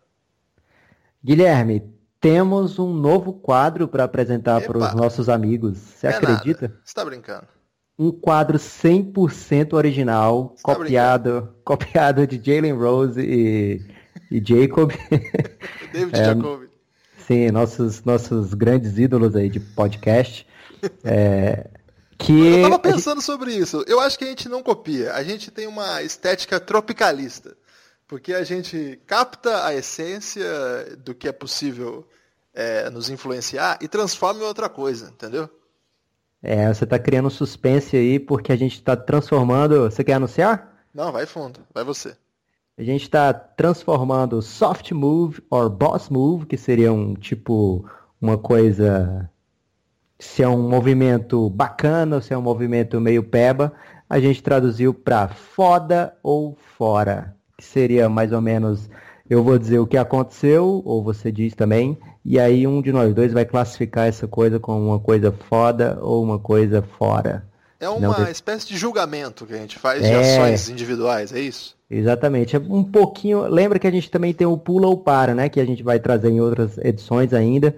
[1.23, 5.77] Guilherme, temos um novo quadro para apresentar para os nossos amigos.
[5.77, 6.69] Você é acredita?
[6.83, 7.47] Você está brincando?
[7.99, 13.81] um quadro 100% original, tá copiado, copiado de Jalen Rose e,
[14.29, 14.91] e Jacob.
[15.91, 16.67] David é, Jacob.
[17.27, 20.47] Sim, nossos, nossos grandes ídolos aí de podcast.
[21.03, 21.69] É,
[22.17, 23.25] que Eu tava pensando gente...
[23.25, 23.83] sobre isso.
[23.87, 25.13] Eu acho que a gente não copia.
[25.13, 27.55] A gente tem uma estética tropicalista.
[28.07, 30.45] Porque a gente capta a essência
[31.03, 32.07] do que é possível
[32.53, 35.49] é, nos influenciar e transforma em outra coisa, entendeu?
[36.41, 39.83] É, você está criando suspense aí porque a gente está transformando.
[39.91, 40.85] Você quer anunciar?
[40.93, 42.15] Não, vai fundo, vai você.
[42.77, 47.83] A gente está transformando soft move or boss move, que seria um tipo
[48.21, 49.29] uma coisa
[50.19, 53.73] se é um movimento bacana se é um movimento meio peba,
[54.09, 58.89] a gente traduziu para foda ou fora, que seria mais ou menos
[59.29, 63.13] Eu vou dizer o que aconteceu, ou você diz também, e aí um de nós
[63.13, 67.45] dois vai classificar essa coisa como uma coisa foda ou uma coisa fora.
[67.79, 70.37] É uma Não, espécie de julgamento que a gente faz de é...
[70.37, 71.76] ações individuais, é isso?
[71.89, 72.55] Exatamente.
[72.55, 73.47] É um pouquinho.
[73.47, 75.49] Lembra que a gente também tem o pula ou para, né?
[75.49, 77.75] Que a gente vai trazer em outras edições ainda.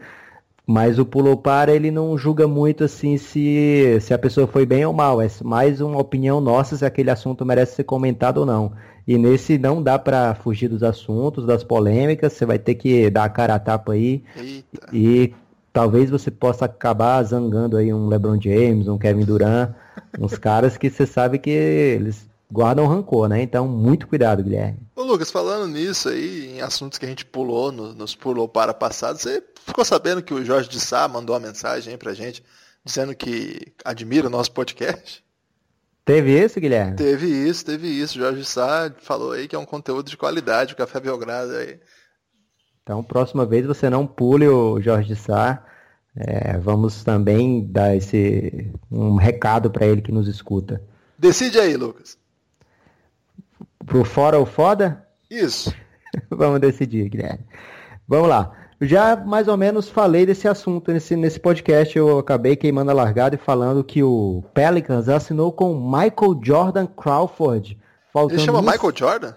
[0.66, 4.86] Mas o pulo para ele não julga muito assim se, se a pessoa foi bem
[4.86, 5.22] ou mal.
[5.22, 8.72] É mais uma opinião nossa se aquele assunto merece ser comentado ou não.
[9.08, 12.34] E nesse não dá para fugir dos assuntos, das polêmicas.
[12.34, 14.24] Você vai ter que dar a cara a tapa aí.
[14.38, 14.88] Eita.
[14.94, 15.34] E
[15.74, 19.72] talvez você possa acabar zangando aí um LeBron James, um Kevin Durant,
[20.20, 23.42] uns caras que você sabe que eles guardam rancor, né?
[23.42, 24.80] Então, muito cuidado, Guilherme.
[24.96, 28.74] Ô Lucas, falando nisso aí, em assuntos que a gente pulou, no, nos pulou para
[28.74, 32.44] passado, você ficou sabendo que o Jorge de Sá mandou uma mensagem aí pra gente,
[32.84, 35.24] dizendo que admira o nosso podcast?
[36.04, 36.96] Teve isso, Guilherme?
[36.96, 38.18] Teve isso, teve isso.
[38.18, 41.52] O Jorge de Sá falou aí que é um conteúdo de qualidade, o Café Belgrado
[41.54, 41.80] aí.
[42.82, 45.64] Então, próxima vez você não pule o Jorge de Sá.
[46.18, 50.82] É, vamos também dar esse um recado para ele que nos escuta.
[51.16, 52.18] Decide aí, Lucas.
[53.90, 55.04] Pro fora ou foda?
[55.32, 55.74] Isso.
[56.30, 57.44] Vamos decidir, Guilherme.
[58.08, 58.52] Vamos lá.
[58.80, 61.98] já mais ou menos falei desse assunto nesse, nesse podcast.
[61.98, 67.80] Eu acabei queimando a largada e falando que o Pelicans assinou com Michael Jordan Crawford.
[68.30, 69.34] Ele chama Michael Jordan?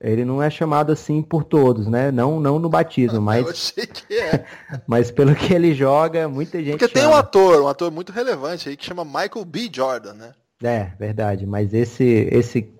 [0.00, 2.12] Ele não é chamado assim por todos, né?
[2.12, 3.44] Não, não no batismo, mas.
[3.44, 4.44] Eu achei que é.
[4.86, 6.78] mas pelo que ele joga, muita gente.
[6.78, 7.08] Porque chama.
[7.08, 9.68] tem um ator, um ator muito relevante aí que chama Michael B.
[9.72, 10.32] Jordan, né?
[10.62, 11.44] É, verdade.
[11.44, 12.72] Mas esse, esse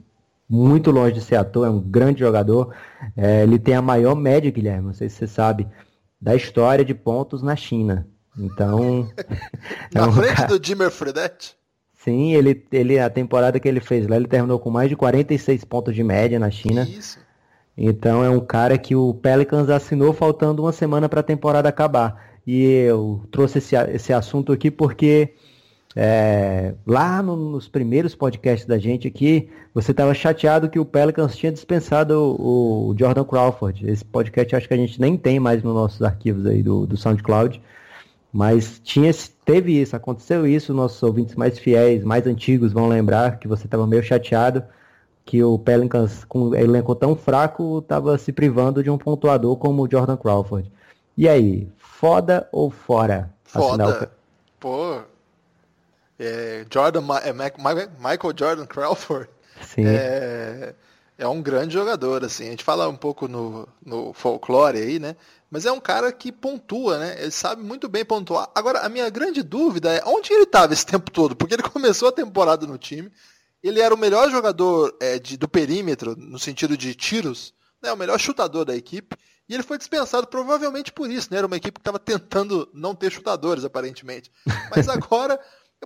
[0.48, 2.74] muito longe de ser ator, é um grande jogador.
[3.16, 5.66] É, ele tem a maior média, Guilherme, não sei se você sabe,
[6.20, 8.06] da história de pontos na China.
[8.38, 9.08] Então.
[9.92, 10.48] na é um frente cara...
[10.48, 11.56] do Jimmer Fredette?
[11.92, 15.64] Sim, ele, ele, a temporada que ele fez lá, ele terminou com mais de 46
[15.64, 16.82] pontos de média na China.
[16.82, 17.18] Isso.
[17.76, 22.34] Então é um cara que o Pelicans assinou faltando uma semana para a temporada acabar.
[22.46, 25.34] E eu trouxe esse, esse assunto aqui porque
[25.96, 31.36] é, lá no, nos primeiros podcasts da gente aqui, você estava chateado que o Pelicans
[31.36, 33.88] tinha dispensado o, o, Jordan Crawford.
[33.88, 36.96] Esse podcast acho que a gente nem tem mais nos nossos arquivos aí do, do
[36.96, 37.62] SoundCloud.
[38.32, 39.12] Mas tinha,
[39.44, 43.86] teve isso, aconteceu isso, nossos ouvintes mais fiéis, mais antigos vão lembrar que você estava
[43.86, 44.64] meio chateado
[45.24, 49.82] que o Pelicans, com o elenco tão fraco, estava se privando de um pontuador como
[49.82, 50.70] o Jordan Crawford.
[51.16, 53.30] E aí, foda ou fora?
[53.44, 53.84] Foda.
[53.84, 54.08] Afinal,
[54.60, 54.98] Pô,
[56.24, 59.28] é, Jordan, é, Michael Jordan Crawford
[59.78, 60.74] é,
[61.16, 62.46] é, um grande jogador, assim.
[62.46, 65.16] A gente fala um pouco no, no folclore aí, né?
[65.50, 67.16] Mas é um cara que pontua, né?
[67.20, 68.50] Ele sabe muito bem pontuar.
[68.54, 71.36] Agora, a minha grande dúvida é onde ele estava esse tempo todo?
[71.36, 73.10] Porque ele começou a temporada no time,
[73.62, 77.92] ele era o melhor jogador é, de, do perímetro, no sentido de tiros, né?
[77.92, 79.16] o melhor chutador da equipe.
[79.48, 81.36] E ele foi dispensado provavelmente por isso, né?
[81.36, 84.32] Era uma equipe que estava tentando não ter chutadores, aparentemente.
[84.74, 85.38] Mas agora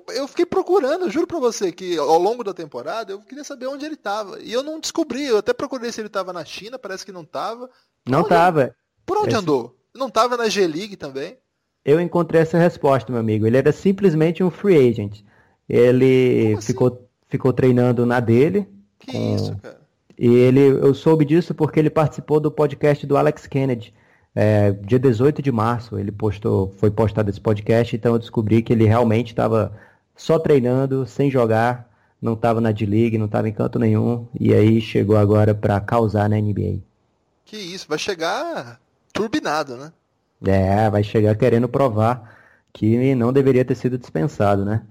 [0.09, 3.85] eu fiquei procurando, juro pra você, que ao longo da temporada eu queria saber onde
[3.85, 4.41] ele tava.
[4.41, 7.25] E eu não descobri, eu até procurei se ele tava na China, parece que não
[7.25, 7.69] tava.
[8.07, 8.75] Não onde, tava.
[9.05, 9.39] Por onde Esse...
[9.39, 9.77] andou?
[9.95, 11.37] Não tava na G-League também?
[11.85, 13.47] Eu encontrei essa resposta, meu amigo.
[13.47, 15.23] Ele era simplesmente um free agent.
[15.69, 16.67] Ele assim?
[16.67, 18.69] ficou, ficou treinando na dele.
[18.99, 19.35] Que com...
[19.35, 19.79] isso, cara?
[20.19, 23.95] E ele, eu soube disso porque ele participou do podcast do Alex Kennedy.
[24.41, 28.73] É, dia 18 de março ele postou, foi postado esse podcast, então eu descobri que
[28.73, 29.73] ele realmente estava
[30.15, 31.91] só treinando, sem jogar,
[32.23, 36.29] não estava na D-League, não estava em canto nenhum, e aí chegou agora para causar
[36.29, 36.79] na NBA.
[37.45, 38.79] Que isso, vai chegar
[39.13, 39.93] turbinado, né?
[40.47, 42.39] É, vai chegar querendo provar
[42.73, 44.83] que não deveria ter sido dispensado, né?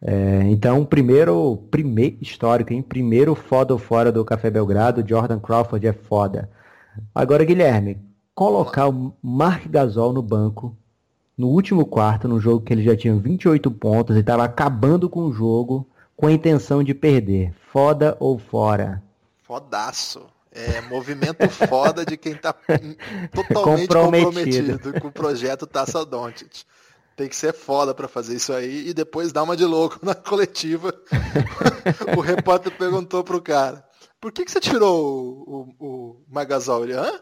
[0.00, 2.82] É, então, primeiro, primeiro histórico, hein?
[2.82, 6.48] Primeiro foda ou fora do Café Belgrado, Jordan Crawford é foda.
[7.12, 7.98] Agora, Guilherme,
[8.40, 10.74] colocar o Mark Gasol no banco
[11.36, 15.26] no último quarto, no jogo que ele já tinha 28 pontos e estava acabando com
[15.26, 17.52] o jogo com a intenção de perder.
[17.70, 19.02] Foda ou fora?
[19.42, 20.22] Fodaço.
[20.50, 24.72] É movimento foda de quem está totalmente comprometido.
[24.72, 25.00] comprometido.
[25.02, 26.64] com o projeto Taça Doncic.
[27.14, 30.14] Tem que ser foda para fazer isso aí e depois dar uma de louco na
[30.14, 30.94] coletiva.
[32.16, 33.84] o repórter perguntou pro cara:
[34.18, 36.84] por que, que você tirou o, o, o Magasol?
[36.84, 37.20] Ele, hã?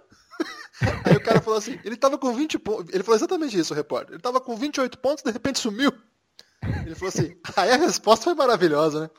[1.04, 2.94] Aí o cara falou assim, ele tava com 20 pontos.
[2.94, 4.14] Ele falou exatamente isso, o repórter.
[4.14, 5.92] Ele tava com 28 pontos, de repente sumiu.
[6.84, 9.10] Ele falou assim, aí a resposta foi maravilhosa, né?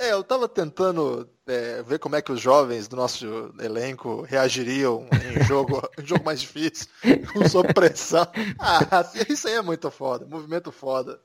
[0.00, 5.08] É, eu tava tentando é, ver como é que os jovens do nosso elenco reagiriam
[5.12, 6.86] em jogo, em jogo mais difícil,
[7.32, 8.26] com sob pressão.
[8.60, 11.18] Ah, isso aí é muito foda, movimento foda.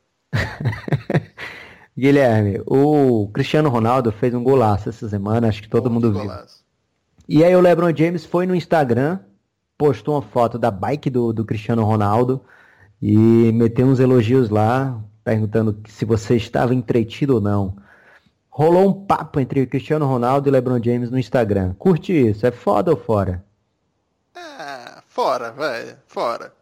[1.96, 6.22] Guilherme, o Cristiano Ronaldo fez um golaço essa semana, acho que todo mundo viu.
[6.22, 6.64] Golaço.
[7.30, 9.20] E aí o LeBron James foi no Instagram,
[9.78, 12.44] postou uma foto da bike do, do Cristiano Ronaldo
[13.02, 17.76] e meteu uns elogios lá, perguntando se você estava entretido ou não.
[18.50, 21.74] Rolou um papo entre Cristiano Ronaldo e LeBron James no Instagram.
[21.74, 23.44] Curte isso, é foda ou fora?
[24.36, 26.54] É, fora, velho, fora.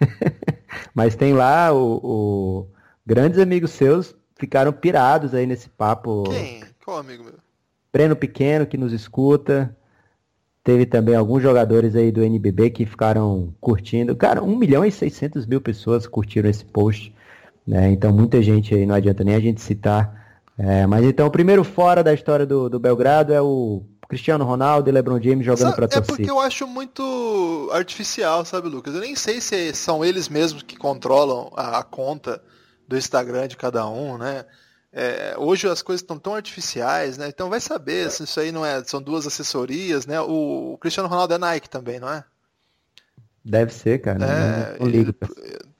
[0.94, 2.66] Mas tem lá o, o,
[3.04, 6.24] grandes amigos seus ficaram pirados aí nesse papo.
[6.24, 6.62] Quem?
[6.84, 7.34] Qual amigo meu?
[7.92, 9.76] Breno Pequeno que nos escuta.
[10.64, 14.16] Teve também alguns jogadores aí do NBB que ficaram curtindo.
[14.16, 17.14] Cara, 1 milhão e 600 mil pessoas curtiram esse post.
[17.66, 17.92] Né?
[17.92, 20.24] Então muita gente aí, não adianta nem a gente citar
[20.58, 24.88] é, mas então, o primeiro fora da história do, do Belgrado é o Cristiano Ronaldo
[24.88, 26.14] e LeBron James jogando para torcida.
[26.14, 28.94] É porque eu acho muito artificial, sabe, Lucas?
[28.94, 32.40] Eu nem sei se são eles mesmos que controlam a, a conta
[32.86, 34.44] do Instagram de cada um, né?
[34.96, 37.26] É, hoje as coisas estão tão artificiais, né?
[37.28, 38.82] Então vai saber se isso aí não é.
[38.84, 40.20] São duas assessorias, né?
[40.20, 42.24] O, o Cristiano Ronaldo é Nike também, não é?
[43.44, 44.24] Deve ser, cara.
[44.24, 45.12] É, não, ligo.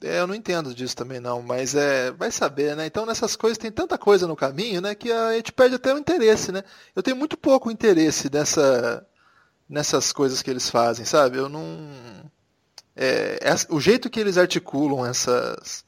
[0.02, 2.86] É, eu não entendo disso também não, mas é, vai saber, né?
[2.86, 5.98] Então nessas coisas tem tanta coisa no caminho, né, que a gente perde até o
[5.98, 6.62] interesse, né?
[6.94, 9.06] Eu tenho muito pouco interesse nessa,
[9.68, 11.38] nessas coisas que eles fazem, sabe?
[11.38, 11.64] Eu não,
[12.96, 15.84] é, é, o jeito que eles articulam essas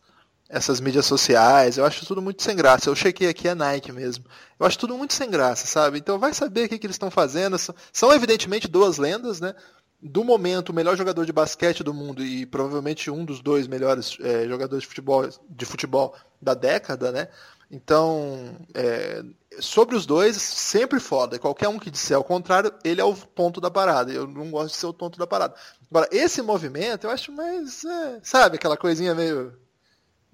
[0.49, 2.89] essas mídias sociais, eu acho tudo muito sem graça.
[2.89, 4.25] Eu chequei aqui a Nike mesmo.
[4.59, 5.99] Eu acho tudo muito sem graça, sabe?
[5.99, 7.57] Então vai saber o que, que eles estão fazendo.
[7.93, 9.55] São evidentemente duas lendas, né?
[10.01, 14.17] do momento, o melhor jogador de basquete do mundo e provavelmente um dos dois melhores
[14.21, 17.29] é, jogadores de futebol, de futebol da década, né?
[17.69, 19.25] Então, é,
[19.59, 21.39] sobre os dois, sempre foda.
[21.39, 24.13] Qualquer um que disser ao contrário, ele é o ponto da parada.
[24.13, 25.55] Eu não gosto de ser o ponto da parada.
[25.91, 29.53] Agora, esse movimento, eu acho mais, é, sabe, aquela coisinha meio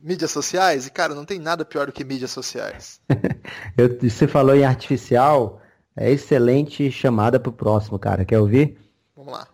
[0.03, 0.87] mídias sociais.
[0.87, 3.01] E, cara, não tem nada pior do que mídias sociais.
[3.77, 5.61] eu, você falou em artificial,
[5.97, 8.25] é excelente chamada pro próximo, cara.
[8.25, 8.79] Quer ouvir?
[9.17, 9.47] Vamos lá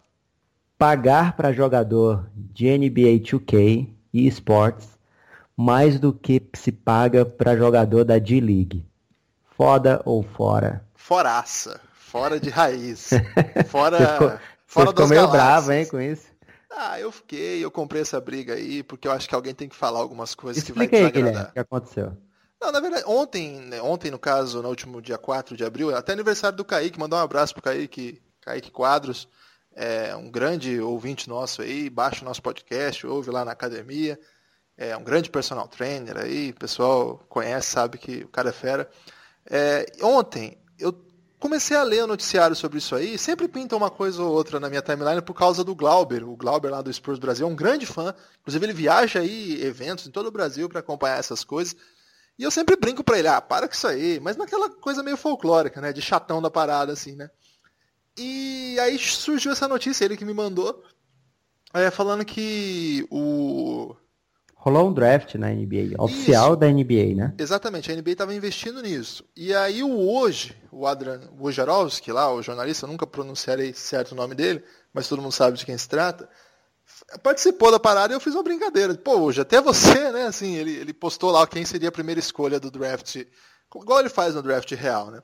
[0.78, 4.88] pagar para jogador de NBA 2K e esportes
[5.56, 8.86] mais do que se paga para jogador da D-League.
[9.56, 10.84] Foda ou fora?
[10.94, 11.80] Foraça.
[11.92, 13.10] Fora de raiz.
[13.68, 14.32] Fora, ficou,
[14.66, 16.27] fora ficou meio bravo, hein, com isso?
[16.70, 19.76] Ah, eu fiquei, eu comprei essa briga aí, porque eu acho que alguém tem que
[19.76, 21.50] falar algumas coisas Explica que vai aí, desagradar.
[21.50, 22.16] o que aconteceu?
[22.60, 26.12] Não, na verdade, ontem, né, ontem, no caso, no último dia 4 de abril, até
[26.12, 29.28] aniversário do Kaique, mandar um abraço pro Kaique, Kaique Quadros
[29.78, 34.18] é um grande ouvinte nosso aí, baixa o nosso podcast, ouve lá na academia,
[34.76, 38.90] é um grande personal trainer aí, o pessoal conhece, sabe que o cara é fera.
[39.48, 40.92] É, ontem eu
[41.38, 44.82] comecei a ler noticiário sobre isso aí, sempre pinta uma coisa ou outra na minha
[44.82, 48.14] timeline por causa do Glauber, o Glauber lá do Spurs Brasil, é um grande fã,
[48.40, 51.76] inclusive ele viaja aí eventos em todo o Brasil para acompanhar essas coisas.
[52.38, 55.16] E eu sempre brinco pra ele, ah, para com isso aí, mas naquela coisa meio
[55.16, 57.30] folclórica, né, de chatão da parada assim, né?
[58.16, 60.82] E aí surgiu essa notícia, ele que me mandou,
[61.72, 63.94] é, falando que o.
[64.60, 66.56] Rolou um draft na NBA, oficial Isso.
[66.56, 67.34] da NBA, né?
[67.38, 69.24] Exatamente, a NBA estava investindo nisso.
[69.36, 74.34] E aí o hoje, o Adrian Wojnarowski lá, o jornalista, nunca pronunciarei certo o nome
[74.34, 76.28] dele, mas todo mundo sabe de quem se trata,
[77.22, 78.94] participou da parada e eu fiz uma brincadeira.
[78.96, 80.26] Pô, hoje até você, né?
[80.26, 83.14] Assim, ele, ele postou lá quem seria a primeira escolha do draft,
[83.76, 85.22] igual ele faz no draft real, né?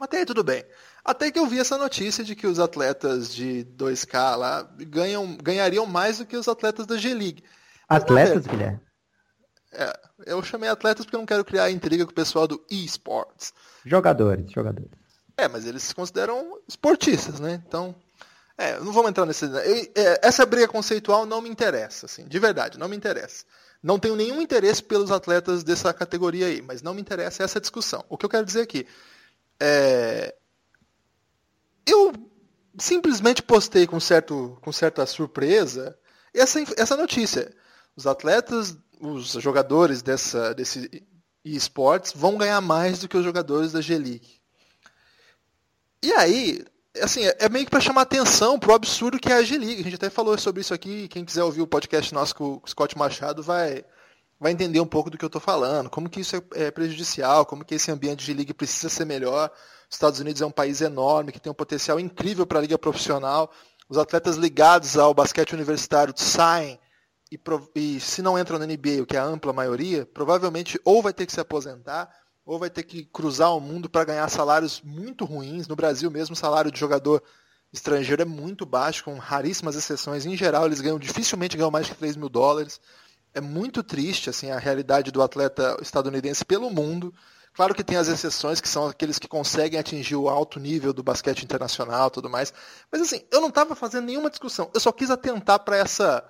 [0.00, 0.64] Até aí tudo bem.
[1.04, 5.86] Até que eu vi essa notícia de que os atletas de 2K lá ganham, ganhariam
[5.86, 7.44] mais do que os atletas da G-League.
[7.88, 8.80] Atletas, Guilherme?
[9.72, 9.92] É,
[10.26, 13.52] eu chamei atletas porque eu não quero criar intriga com o pessoal do eSports.
[13.84, 14.90] Jogadores, jogadores.
[15.36, 17.62] É, mas eles se consideram esportistas, né?
[17.66, 17.94] Então,
[18.56, 19.44] é, não vamos entrar nesse.
[19.44, 23.44] Eu, é, essa briga conceitual não me interessa, assim, de verdade, não me interessa.
[23.82, 28.02] Não tenho nenhum interesse pelos atletas dessa categoria aí, mas não me interessa essa discussão.
[28.08, 28.86] O que eu quero dizer aqui
[29.60, 30.34] é,
[31.86, 32.12] eu
[32.78, 35.96] simplesmente postei com, certo, com certa surpresa
[36.34, 37.52] essa, essa notícia.
[37.96, 41.06] Os atletas, os jogadores dessa, desse
[41.54, 44.40] esportes vão ganhar mais do que os jogadores da G-League.
[46.02, 46.64] E aí,
[47.00, 49.80] assim, é meio que para chamar atenção pro absurdo que é a G-League.
[49.80, 51.08] A gente até falou sobre isso aqui.
[51.08, 53.84] Quem quiser ouvir o podcast nosso com o Scott Machado vai,
[54.38, 55.88] vai entender um pouco do que eu estou falando.
[55.88, 59.50] Como que isso é, é prejudicial, como que esse ambiente de G-League precisa ser melhor.
[59.88, 62.76] Os Estados Unidos é um país enorme, que tem um potencial incrível para a liga
[62.76, 63.50] profissional.
[63.88, 66.78] Os atletas ligados ao basquete universitário saem
[67.30, 67.38] e,
[67.74, 71.12] e, se não entram na NBA, o que é a ampla maioria, provavelmente ou vai
[71.12, 72.08] ter que se aposentar
[72.44, 75.66] ou vai ter que cruzar o mundo para ganhar salários muito ruins.
[75.66, 77.20] No Brasil mesmo, o salário de jogador
[77.72, 80.24] estrangeiro é muito baixo, com raríssimas exceções.
[80.24, 82.80] Em geral, eles ganham dificilmente ganham mais de 3 mil dólares.
[83.34, 87.12] É muito triste assim a realidade do atleta estadunidense pelo mundo.
[87.52, 91.02] Claro que tem as exceções, que são aqueles que conseguem atingir o alto nível do
[91.02, 92.52] basquete internacional tudo mais.
[92.92, 94.70] Mas assim, eu não estava fazendo nenhuma discussão.
[94.72, 96.24] Eu só quis atentar para essa,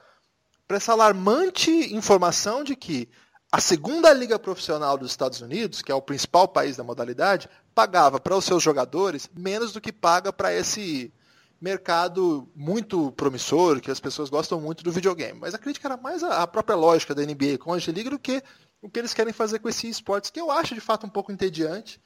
[0.69, 3.09] essa alarmante informação de que
[3.53, 8.19] a segunda liga profissional dos Estados Unidos, que é o principal país da modalidade, pagava
[8.19, 11.12] para os seus jogadores menos do que paga para esse
[11.61, 15.39] mercado muito promissor, que as pessoas gostam muito do videogame.
[15.39, 18.43] Mas a crítica era mais a própria lógica da NBA com a G-League do que
[18.83, 21.33] o que eles querem fazer com esse esportes, que eu acho de fato um pouco
[21.33, 22.01] entediante.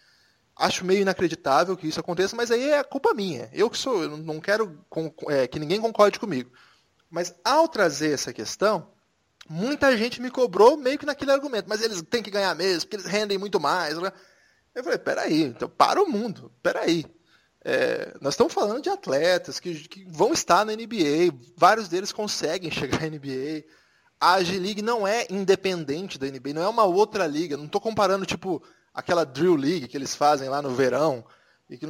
[0.57, 3.49] Acho meio inacreditável que isso aconteça, mas aí é culpa minha.
[3.53, 4.79] Eu que sou, eu não quero
[5.29, 6.51] é, que ninguém concorde comigo.
[7.11, 8.89] Mas ao trazer essa questão,
[9.49, 11.69] muita gente me cobrou meio que naquele argumento.
[11.69, 13.99] Mas eles têm que ganhar mesmo, porque eles rendem muito mais.
[13.99, 14.13] Né?
[14.75, 17.05] Eu falei, peraí, então para o mundo, peraí.
[17.63, 22.71] É, nós estamos falando de atletas que, que, vão estar na NBA, vários deles conseguem
[22.71, 23.65] chegar na NBA.
[24.19, 27.57] A G-League não é independente da NBA, não é uma outra liga.
[27.57, 28.63] Não estou comparando, tipo,
[28.95, 31.25] aquela Drill League que eles fazem lá no verão.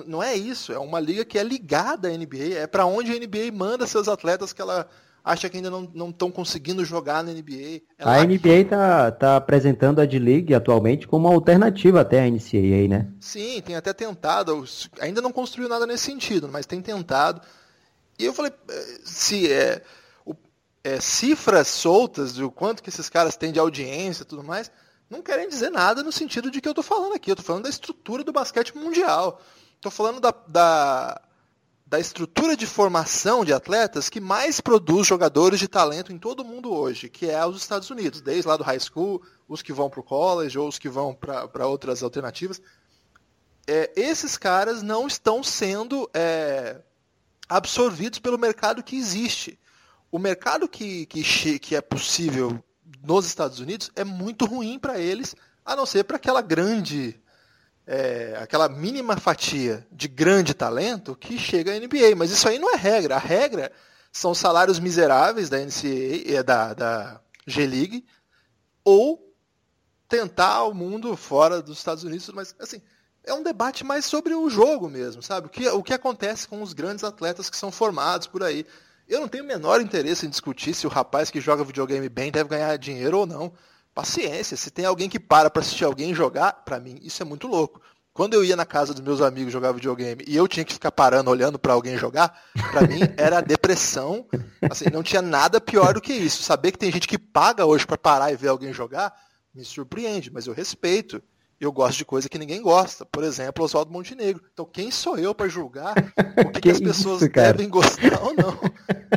[0.07, 3.19] Não é isso, é uma liga que é ligada à NBA, é para onde a
[3.19, 4.89] NBA manda seus atletas que ela
[5.25, 7.83] acha que ainda não estão conseguindo jogar na NBA.
[7.99, 12.89] Ela a NBA está tá apresentando a D-League atualmente como uma alternativa até a NCAA,
[12.89, 13.09] né?
[13.21, 14.65] Sim, tem até tentado,
[15.01, 17.41] ainda não construiu nada nesse sentido, mas tem tentado.
[18.19, 19.83] E eu falei, eh, se é,
[20.25, 20.35] o,
[20.85, 24.71] é cifras soltas do quanto que esses caras têm de audiência e tudo mais,
[25.09, 27.31] não querem dizer nada no sentido de que eu estou falando aqui.
[27.31, 29.41] Eu estou falando da estrutura do basquete mundial.
[29.77, 31.21] Estou falando da, da
[31.91, 36.45] da estrutura de formação de atletas que mais produz jogadores de talento em todo o
[36.45, 39.91] mundo hoje, que é os Estados Unidos, desde lá do high school, os que vão
[39.91, 42.63] para o college ou os que vão para outras alternativas.
[43.67, 46.81] É, esses caras não estão sendo é,
[47.49, 49.59] absorvidos pelo mercado que existe.
[50.13, 52.63] O mercado que, que, que é possível
[53.03, 55.35] nos Estados Unidos é muito ruim para eles,
[55.65, 57.21] a não ser para aquela grande
[57.93, 62.15] é, aquela mínima fatia de grande talento que chega à NBA.
[62.17, 63.17] Mas isso aí não é regra.
[63.17, 63.73] A regra
[64.13, 68.07] são salários miseráveis da NCAA, é, da, da G-League,
[68.85, 69.35] ou
[70.09, 72.29] tentar o mundo fora dos Estados Unidos.
[72.29, 72.81] Mas, assim,
[73.25, 75.49] é um debate mais sobre o jogo mesmo, sabe?
[75.49, 78.65] O que, o que acontece com os grandes atletas que são formados por aí.
[79.09, 82.31] Eu não tenho o menor interesse em discutir se o rapaz que joga videogame bem
[82.31, 83.53] deve ganhar dinheiro ou não.
[84.01, 87.47] Paciência, se tem alguém que para para assistir alguém jogar, para mim isso é muito
[87.47, 87.83] louco.
[88.15, 90.91] Quando eu ia na casa dos meus amigos jogar videogame e eu tinha que ficar
[90.91, 92.35] parando olhando para alguém jogar,
[92.71, 94.27] para mim era depressão.
[94.71, 96.43] Assim, não tinha nada pior do que isso.
[96.43, 99.15] Saber que tem gente que paga hoje para parar e ver alguém jogar
[99.55, 101.23] me surpreende, mas eu respeito.
[101.61, 103.05] Eu gosto de coisa que ninguém gosta.
[103.05, 104.43] Por exemplo, Oswaldo Montenegro.
[104.51, 108.19] Então, quem sou eu para julgar o que, que, que as pessoas isso, devem gostar
[108.23, 108.59] ou não?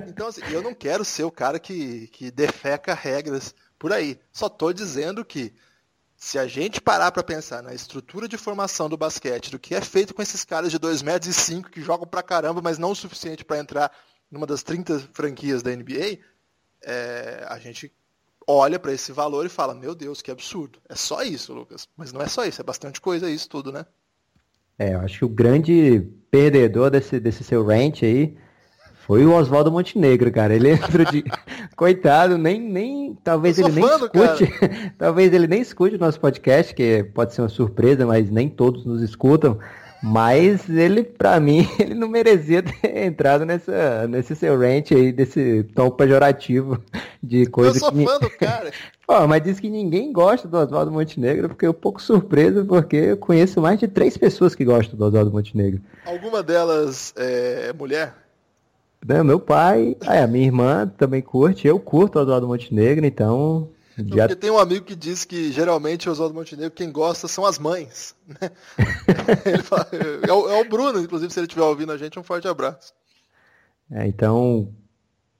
[0.10, 4.18] Então, assim, eu não quero ser o cara que, que defeca regras por aí.
[4.32, 5.52] Só estou dizendo que
[6.16, 9.82] se a gente parar para pensar na estrutura de formação do basquete, do que é
[9.82, 12.92] feito com esses caras de 2 metros e 5 que jogam pra caramba, mas não
[12.92, 13.92] o suficiente para entrar
[14.32, 16.20] numa das 30 franquias da NBA,
[16.82, 17.92] é, a gente
[18.48, 20.80] olha para esse valor e fala, meu Deus, que absurdo.
[20.88, 21.86] É só isso, Lucas.
[21.98, 23.86] Mas não é só isso, é bastante coisa isso tudo, né?
[24.80, 28.38] É, eu acho que o grande perdedor desse, desse seu rant aí
[29.06, 30.56] foi o Oswaldo Montenegro, cara.
[30.56, 31.26] Ele entrou de.
[31.76, 33.18] Coitado, nem, nem.
[33.22, 34.54] Talvez ele nem escute.
[34.98, 38.86] talvez ele nem escute o nosso podcast, que pode ser uma surpresa, mas nem todos
[38.86, 39.60] nos escutam.
[40.02, 45.64] Mas ele, pra mim, ele não merecia ter entrado nessa, nesse seu rant aí, desse
[45.76, 46.82] tom pejorativo
[47.22, 48.06] de coisa eu sou que.
[48.06, 48.72] Fã do cara.
[49.06, 52.96] Pô, mas diz que ninguém gosta do Oswaldo Montenegro, porque eu um pouco surpreso, porque
[52.96, 55.82] eu conheço mais de três pessoas que gostam do Oswaldo Montenegro.
[56.06, 58.23] Alguma delas é mulher?
[59.06, 63.70] Né, meu pai, é, a minha irmã também curte, eu curto o Oswaldo Montenegro, então.
[63.98, 64.28] Já...
[64.28, 67.60] Porque tem um amigo que diz que geralmente o Oswaldo Montenegro quem gosta são as
[67.60, 68.16] mães.
[68.26, 68.50] Né?
[69.64, 69.88] fala,
[70.26, 72.94] é, o, é, o, Bruno, inclusive, se ele estiver ouvindo a gente, um forte abraço.
[73.92, 74.70] É, então,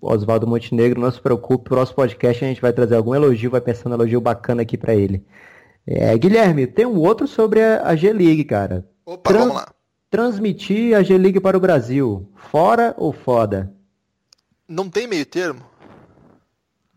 [0.02, 3.62] Oswaldo Montenegro, não se preocupe, no nosso podcast a gente vai trazer algum elogio, vai
[3.62, 5.26] pensar um elogio bacana aqui para ele.
[5.88, 8.86] É, Guilherme, tem um outro sobre a, G-League, cara.
[9.06, 9.48] Opa, Trans...
[9.48, 9.73] vamos lá
[10.14, 13.74] transmitir a G-League para o Brasil, fora ou foda?
[14.68, 15.66] Não tem meio termo?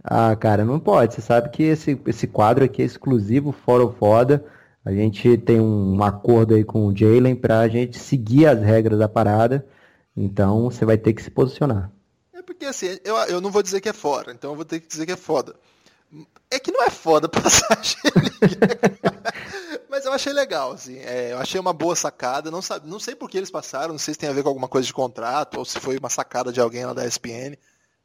[0.05, 1.15] Ah, cara, não pode.
[1.15, 4.45] Você sabe que esse, esse quadro aqui é exclusivo, fora ou foda.
[4.85, 8.99] A gente tem um acordo aí com o Jalen para a gente seguir as regras
[8.99, 9.67] da parada.
[10.15, 11.91] Então você vai ter que se posicionar.
[12.35, 14.79] É porque assim, eu, eu não vou dizer que é fora, então eu vou ter
[14.79, 15.57] que dizer que é foda.
[16.51, 18.59] É que não é foda passar a G-League.
[19.97, 20.99] Mas eu achei legal, assim.
[20.99, 22.51] É, eu achei uma boa sacada.
[22.51, 24.51] Não, sabe, não sei por que eles passaram, não sei se tem a ver com
[24.51, 27.57] alguma coisa de contrato ou se foi uma sacada de alguém lá da ESPN.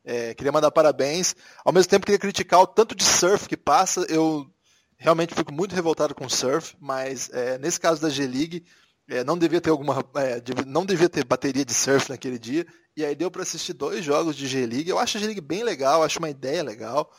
[0.05, 1.35] É, queria mandar parabéns.
[1.65, 4.05] Ao mesmo tempo, queria criticar o tanto de surf que passa.
[4.07, 4.49] Eu
[4.97, 8.63] realmente fico muito revoltado com o surf, mas é, nesse caso da G-League,
[9.09, 10.01] é, não devia ter alguma.
[10.15, 12.65] É, não devia ter bateria de surf naquele dia.
[12.95, 14.89] E aí deu para assistir dois jogos de G-League.
[14.89, 17.11] Eu acho a G-League bem legal, acho uma ideia legal.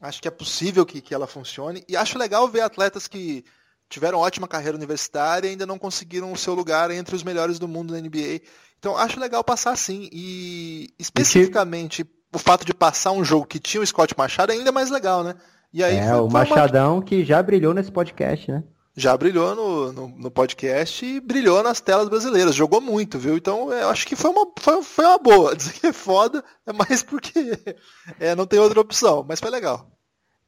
[0.00, 1.84] Acho que é possível que, que ela funcione.
[1.86, 3.44] E acho legal ver atletas que
[3.88, 7.68] tiveram ótima carreira universitária e ainda não conseguiram o seu lugar entre os melhores do
[7.68, 8.40] mundo na NBA.
[8.78, 10.08] Então acho legal passar sim.
[10.12, 14.72] E especificamente o fato de passar um jogo que tinha o Scott Machado é ainda
[14.72, 15.34] mais legal, né?
[15.72, 17.02] E aí é, foi, o Machadão uma...
[17.02, 18.62] que já brilhou nesse podcast, né?
[18.96, 22.54] já brilhou no, no, no, podcast e brilhou nas telas brasileiras.
[22.54, 23.36] Jogou muito, viu?
[23.36, 25.54] Então eu acho que foi uma, foi, foi uma boa.
[25.56, 27.58] Dizer que é foda é mais porque
[28.20, 29.90] é, não tem outra opção, mas foi legal.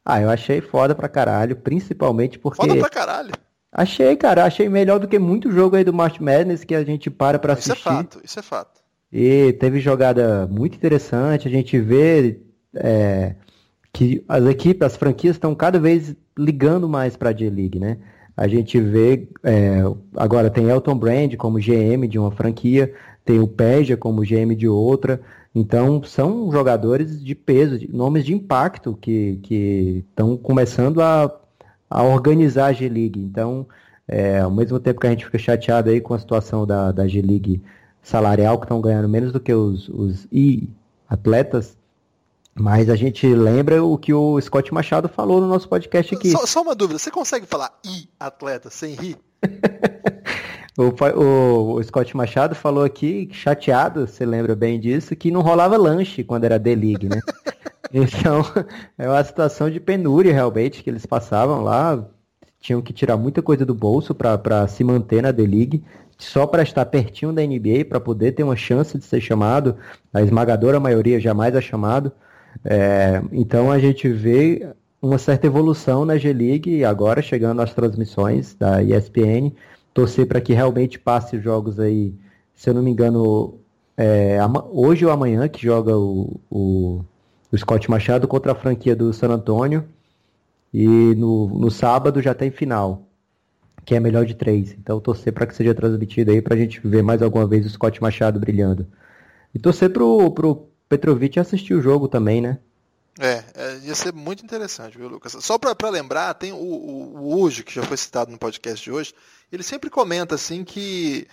[0.08, 2.62] Ah, eu achei foda pra caralho, principalmente porque.
[2.62, 3.32] Foda pra caralho.
[3.72, 7.10] Achei, cara, achei melhor do que muito jogo aí do March Madness que a gente
[7.10, 7.72] para pra assistir.
[7.72, 8.80] Isso é fato, isso é fato.
[9.12, 12.40] E teve jogada muito interessante, a gente vê
[12.74, 13.34] é,
[13.92, 17.98] que as equipes, as franquias estão cada vez ligando mais pra J-League, né?
[18.36, 19.80] A gente vê, é,
[20.16, 22.94] agora tem Elton Brand como GM de uma franquia,
[23.24, 25.20] tem o Peja como GM de outra.
[25.58, 31.34] Então, são jogadores de peso, de, nomes de impacto que estão começando a,
[31.88, 33.18] a organizar a G-League.
[33.18, 33.66] Então,
[34.06, 37.08] é, ao mesmo tempo que a gente fica chateado aí com a situação da, da
[37.08, 37.62] G-League
[38.02, 40.68] salarial, que estão ganhando menos do que os, os I
[41.08, 41.74] atletas,
[42.54, 46.32] mas a gente lembra o que o Scott Machado falou no nosso podcast aqui.
[46.32, 49.16] Só, só uma dúvida, você consegue falar I atleta sem rir?
[50.76, 55.76] o, o, o, Scott Machado falou aqui, chateado, você lembra bem disso, que não rolava
[55.76, 57.20] lanche quando era D-League, né?
[57.92, 58.44] então,
[58.98, 62.06] é uma situação de penúria realmente que eles passavam lá.
[62.60, 65.82] Tinham que tirar muita coisa do bolso para se manter na D-League
[66.18, 69.76] só para estar pertinho da NBA, para poder ter uma chance de ser chamado.
[70.12, 72.12] A esmagadora maioria jamais é chamado.
[72.64, 74.68] É, então a gente vê
[75.00, 79.52] uma certa evolução na G-League agora chegando às transmissões da ESPN.
[79.96, 82.14] Torcer para que realmente passe os jogos aí,
[82.54, 83.58] se eu não me engano,
[83.96, 84.38] é,
[84.70, 87.02] hoje ou amanhã que joga o, o,
[87.50, 89.86] o, Scott Machado contra a franquia do San Antônio.
[90.70, 93.04] E no, no sábado já tem final,
[93.86, 94.76] que é melhor de três.
[94.78, 97.70] Então torcer para que seja transmitido aí para a gente ver mais alguma vez o
[97.70, 98.86] Scott Machado brilhando.
[99.54, 102.58] E torcer pro, pro Petrovic assistiu o jogo também, né?
[103.18, 105.36] É, é, ia ser muito interessante, viu, Lucas?
[105.40, 109.14] Só para lembrar, tem o, o, o que já foi citado no podcast de hoje,
[109.50, 111.26] ele sempre comenta assim que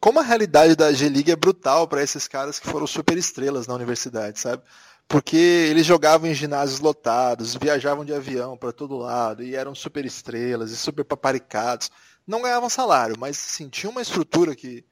[0.00, 3.74] como a realidade da G-League é brutal para esses caras que foram super estrelas na
[3.74, 4.62] universidade, sabe?
[5.08, 10.04] Porque eles jogavam em ginásios lotados, viajavam de avião para todo lado e eram super
[10.06, 11.90] estrelas e super paparicados.
[12.26, 14.84] Não ganhavam salário, mas assim, tinha uma estrutura que,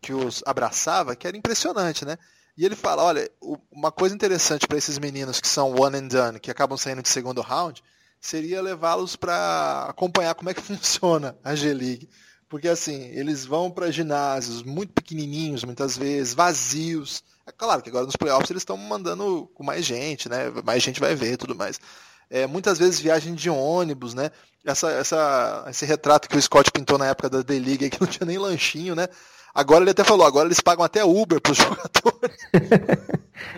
[0.00, 2.18] que os abraçava que era impressionante, né?
[2.60, 3.30] E ele fala, olha,
[3.72, 7.08] uma coisa interessante para esses meninos que são one and done, que acabam saindo de
[7.08, 7.82] segundo round,
[8.20, 12.06] seria levá-los para acompanhar como é que funciona a G-League.
[12.50, 17.24] Porque assim, eles vão para ginásios muito pequenininhos, muitas vezes, vazios.
[17.46, 20.50] É claro que agora nos playoffs eles estão mandando com mais gente, né?
[20.62, 21.80] Mais gente vai ver tudo mais.
[22.28, 24.30] É, muitas vezes viagem de ônibus, né?
[24.66, 28.26] Essa, essa, esse retrato que o Scott pintou na época da D-League, que não tinha
[28.26, 29.08] nem lanchinho, né?
[29.54, 32.38] Agora ele até falou, agora eles pagam até Uber para os jogadores.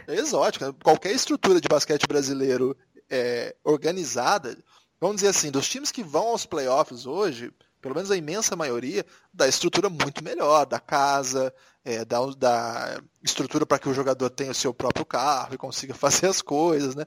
[0.07, 0.73] é exótico.
[0.83, 2.77] Qualquer estrutura de basquete brasileiro
[3.11, 4.57] é, organizada,
[5.01, 9.05] vamos dizer assim, dos times que vão aos playoffs hoje, pelo menos a imensa maioria,
[9.35, 11.53] da estrutura muito melhor, da casa,
[11.85, 15.93] é, da, da estrutura para que o jogador tenha o seu próprio carro e consiga
[15.95, 17.05] fazer as coisas, né?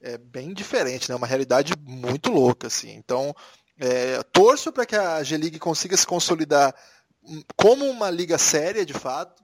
[0.00, 1.16] É bem diferente, né?
[1.16, 2.92] Uma realidade muito louca, assim.
[2.92, 3.34] Então,
[3.76, 6.72] é, torço para que a G-League consiga se consolidar
[7.56, 9.42] como uma liga séria, de fato.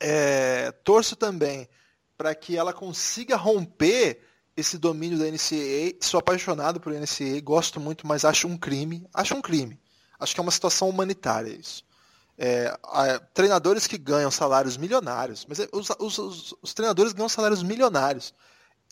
[0.00, 1.68] É, torço também
[2.16, 4.20] para que ela consiga romper
[4.56, 5.98] esse domínio da NCAA.
[6.00, 9.06] Sou apaixonado por NCAA, gosto muito, mas acho um crime.
[9.12, 9.80] Acho um crime.
[10.18, 11.84] Acho que é uma situação humanitária isso.
[12.38, 12.76] É,
[13.34, 18.34] treinadores que ganham salários milionários, mas é, os, os, os, os, treinadores ganham salários milionários.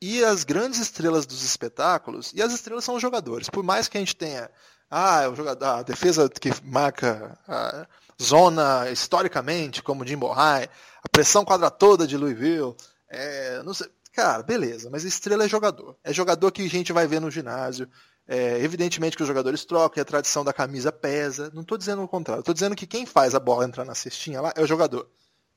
[0.03, 3.49] E as grandes estrelas dos espetáculos, e as estrelas são os jogadores.
[3.51, 4.51] Por mais que a gente tenha
[4.91, 7.87] ah, o jogador, a defesa que marca a
[8.21, 10.69] zona historicamente, como Jim Bohai,
[11.03, 12.75] a pressão quadra toda de Louisville,
[13.09, 15.97] é, não sei, cara, beleza, mas estrela é jogador.
[16.03, 17.89] É jogador que a gente vai ver no ginásio.
[18.27, 21.51] É, evidentemente que os jogadores trocam e a tradição da camisa pesa.
[21.53, 22.41] Não estou dizendo o contrário.
[22.41, 25.09] Estou dizendo que quem faz a bola entrar na cestinha lá é o jogador.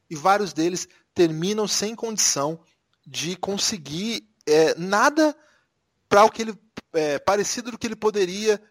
[0.09, 2.59] E vários deles terminam sem condição
[3.05, 5.35] de conseguir é, nada
[6.09, 6.57] para o que ele
[6.93, 8.61] é, parecido do que ele poderia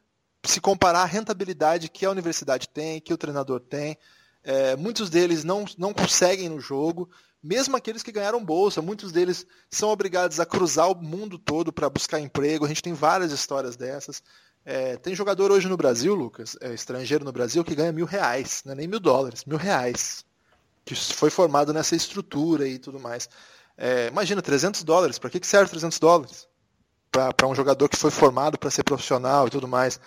[0.44, 3.96] se comparar a rentabilidade que a universidade tem, que o treinador tem.
[4.42, 7.08] É, muitos deles não, não conseguem no jogo,
[7.42, 11.90] mesmo aqueles que ganharam bolsa, muitos deles são obrigados a cruzar o mundo todo para
[11.90, 12.64] buscar emprego.
[12.64, 14.22] A gente tem várias histórias dessas.
[14.64, 18.62] É, tem jogador hoje no Brasil, Lucas, é, estrangeiro no Brasil, que ganha mil reais,
[18.64, 20.24] não é nem mil dólares, mil reais.
[20.84, 23.28] Que foi formado nessa estrutura e tudo mais.
[23.76, 26.48] É, imagina, 300 dólares, para que, que serve 300 dólares?
[27.10, 29.98] Para um jogador que foi formado para ser profissional e tudo mais.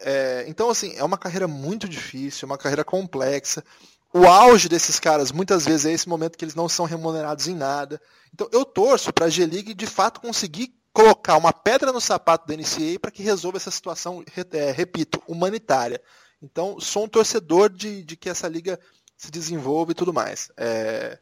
[0.00, 3.64] É, então, assim, é uma carreira muito difícil, uma carreira complexa.
[4.12, 7.54] O auge desses caras, muitas vezes, é esse momento que eles não são remunerados em
[7.54, 8.00] nada.
[8.32, 12.56] Então, eu torço para a G-League, de fato, conseguir colocar uma pedra no sapato da
[12.56, 16.00] NCAA para que resolva essa situação, é, repito, humanitária.
[16.40, 18.78] Então, sou um torcedor de, de que essa liga
[19.16, 20.50] se desenvolva e tudo mais.
[20.56, 21.18] É...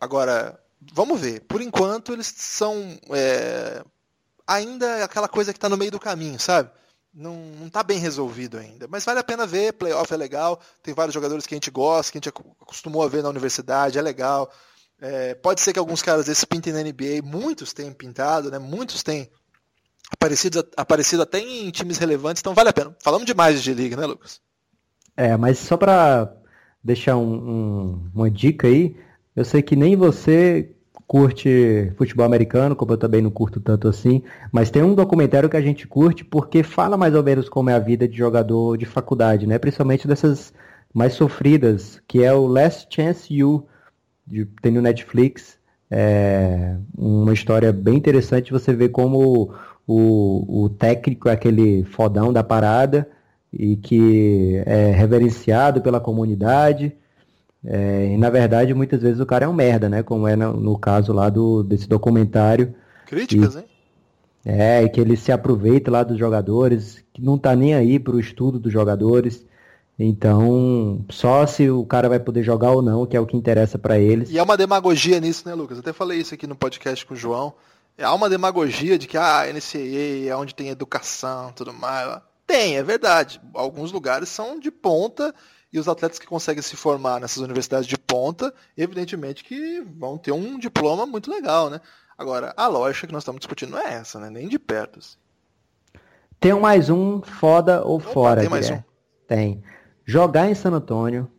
[0.00, 0.58] Agora,
[0.92, 1.40] vamos ver.
[1.42, 3.84] Por enquanto, eles são é...
[4.46, 6.70] ainda aquela coisa que está no meio do caminho, sabe?
[7.12, 8.86] Não está bem resolvido ainda.
[8.88, 12.12] Mas vale a pena ver, playoff é legal, tem vários jogadores que a gente gosta,
[12.12, 12.28] que a gente
[12.60, 14.50] acostumou a ver na universidade, é legal.
[15.00, 18.58] É, pode ser que alguns caras desses pintem na NBA, muitos têm pintado, né?
[18.58, 19.30] Muitos têm
[20.10, 22.94] aparecido, aparecido até em times relevantes, então vale a pena.
[23.02, 24.40] Falamos demais de liga, né, Lucas?
[25.16, 26.32] É, mas só para
[26.82, 28.96] deixar um, um, uma dica aí,
[29.34, 30.74] eu sei que nem você
[31.10, 35.56] curte futebol americano, como eu também não curto tanto assim, mas tem um documentário que
[35.56, 38.86] a gente curte porque fala mais ou menos como é a vida de jogador de
[38.86, 39.58] faculdade, né?
[39.58, 40.52] Principalmente dessas
[40.94, 43.66] mais sofridas, que é o Last Chance You,
[44.24, 45.58] de, tem no Netflix.
[45.90, 48.52] É uma história bem interessante.
[48.52, 49.52] Você vê como
[49.88, 53.10] o, o técnico é aquele fodão da parada
[53.52, 56.96] e que é reverenciado pela comunidade.
[57.64, 60.02] É, e na verdade, muitas vezes o cara é um merda, né?
[60.02, 62.74] Como é no, no caso lá do, desse documentário.
[63.06, 63.64] Críticas, e, hein?
[64.44, 68.18] É, e que ele se aproveita lá dos jogadores, que não tá nem aí pro
[68.18, 69.44] estudo dos jogadores.
[69.98, 73.78] Então, só se o cara vai poder jogar ou não, que é o que interessa
[73.78, 74.30] para eles.
[74.30, 75.76] E há uma demagogia nisso, né, Lucas?
[75.76, 77.52] Eu até falei isso aqui no podcast com o João.
[77.98, 82.18] Há uma demagogia de que ah, a NCAA é onde tem educação tudo mais.
[82.46, 83.38] Tem, é verdade.
[83.52, 85.34] Alguns lugares são de ponta
[85.72, 90.32] e os atletas que conseguem se formar nessas universidades de ponta, evidentemente que vão ter
[90.32, 91.80] um diploma muito legal, né?
[92.18, 94.28] Agora, a lógica que nós estamos discutindo não é essa, né?
[94.28, 94.98] Nem de perto.
[94.98, 95.16] Assim.
[96.38, 98.78] Tem mais um foda ou Opa, fora, Tem mais um.
[99.26, 99.62] Tem
[100.04, 101.30] jogar em San Antônio,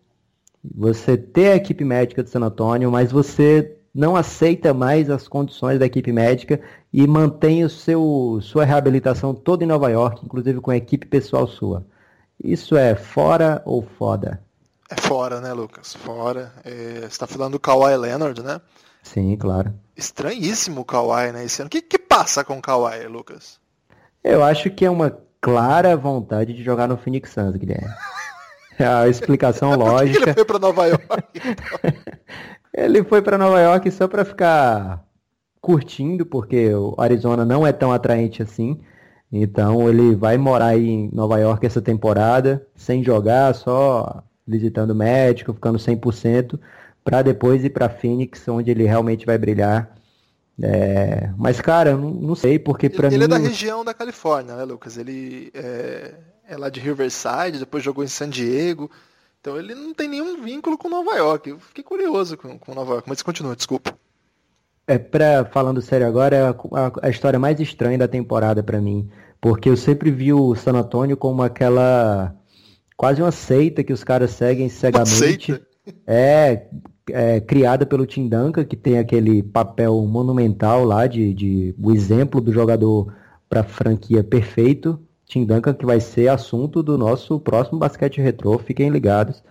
[0.63, 5.77] você ter a equipe médica de San Antônio, mas você não aceita mais as condições
[5.77, 6.61] da equipe médica
[6.93, 11.45] e mantém o seu, sua reabilitação toda em Nova York, inclusive com a equipe pessoal
[11.45, 11.85] sua.
[12.43, 14.41] Isso é fora ou foda?
[14.89, 15.93] É fora, né, Lucas?
[15.93, 16.51] Fora.
[16.63, 18.59] É, você está falando do Kawhi Leonard, né?
[19.03, 19.73] Sim, claro.
[19.95, 21.67] Estranhíssimo o Kawhi, né, esse ano.
[21.67, 23.59] O que, que passa com o Kawhi, Lucas?
[24.23, 27.87] Eu acho que é uma clara vontade de jogar no Phoenix Suns, Guilherme.
[28.79, 30.23] a explicação lógica.
[30.23, 31.07] ele foi para Nova York?
[31.35, 31.91] Então?
[32.73, 35.03] ele foi para Nova York só para ficar
[35.59, 38.79] curtindo, porque o Arizona não é tão atraente assim.
[39.31, 44.95] Então ele vai morar aí em Nova York essa temporada, sem jogar, só visitando o
[44.95, 46.59] médico, ficando 100%,
[47.03, 49.95] para depois ir para Phoenix, onde ele realmente vai brilhar.
[50.61, 51.29] É...
[51.37, 53.15] Mas, cara, eu não, não sei, porque para mim...
[53.15, 54.97] Ele é da região da Califórnia, né, Lucas?
[54.97, 56.13] Ele é
[56.51, 58.91] é lá de Riverside, depois jogou em San Diego.
[59.39, 61.49] Então ele não tem nenhum vínculo com Nova York.
[61.49, 63.97] Eu fiquei curioso com, com Nova York, mas continua, desculpa.
[64.87, 69.09] É, pra, falando sério agora, é a, a, história mais estranha da temporada para mim.
[69.39, 72.35] Porque eu sempre vi o San Antonio como aquela.
[72.97, 75.61] quase uma seita que os caras seguem cegamente.
[76.05, 76.67] É,
[77.09, 82.39] é, criada pelo Tim Duncan, que tem aquele papel monumental lá de, de o exemplo
[82.39, 83.13] do jogador
[83.49, 84.99] para franquia perfeito.
[85.25, 89.41] Tim Duncan, que vai ser assunto do nosso próximo basquete retrô, fiquem ligados.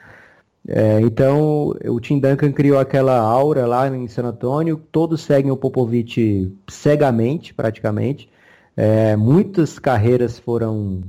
[0.68, 5.56] É, então, o Tim Duncan criou aquela aura lá em San Antonio, todos seguem o
[5.56, 8.30] Popovich cegamente, praticamente.
[8.76, 11.02] É, muitas carreiras foram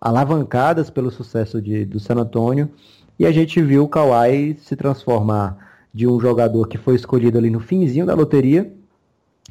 [0.00, 2.70] alavancadas pelo sucesso de, do San Antonio,
[3.18, 5.58] e a gente viu o Kawhi se transformar
[5.92, 8.72] de um jogador que foi escolhido ali no finzinho da loteria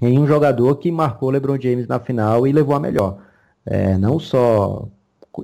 [0.01, 3.19] em um jogador que marcou LeBron James na final e levou a melhor.
[3.63, 4.87] É, não só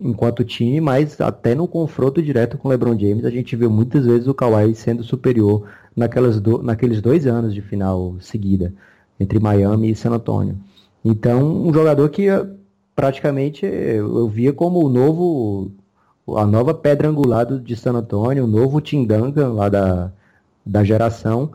[0.02, 4.06] enquanto time, mas até no confronto direto com o LeBron James, a gente viu muitas
[4.06, 5.64] vezes o Kawhi sendo superior
[5.96, 8.74] naquelas do, naqueles dois anos de final seguida,
[9.20, 10.58] entre Miami e San Antonio.
[11.04, 12.28] Então, um jogador que
[12.96, 15.72] praticamente eu via como o novo,
[16.36, 20.12] a nova pedra angular de San Antonio, o novo Tim Duncan lá da,
[20.66, 21.52] da geração,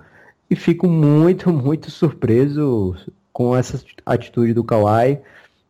[0.49, 2.95] e fico muito, muito surpreso
[3.33, 5.21] com essa atitude do Kawhi.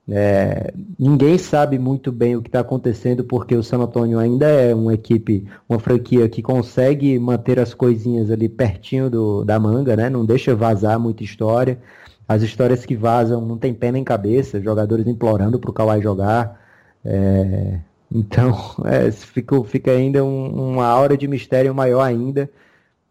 [0.08, 4.74] É, ninguém sabe muito bem o que está acontecendo porque o San Antonio ainda é
[4.74, 10.10] uma equipe, uma franquia que consegue manter as coisinhas ali pertinho do, da manga, né?
[10.10, 11.78] Não deixa vazar muita história.
[12.28, 16.60] As histórias que vazam não tem pé nem cabeça, jogadores implorando para o Kawhi jogar.
[17.04, 17.78] É,
[18.10, 18.54] então,
[18.86, 22.50] é, fica, fica ainda um, uma aura de mistério maior ainda.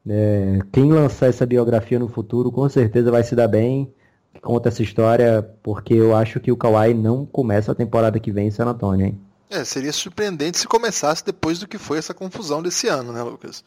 [0.07, 3.93] É, quem lançar essa biografia no futuro com certeza vai se dar bem.
[4.41, 8.47] Conta essa história, porque eu acho que o Kawhi não começa a temporada que vem
[8.47, 9.19] em San Antonio, hein?
[9.49, 13.63] É, seria surpreendente se começasse depois do que foi essa confusão desse ano, né, Lucas?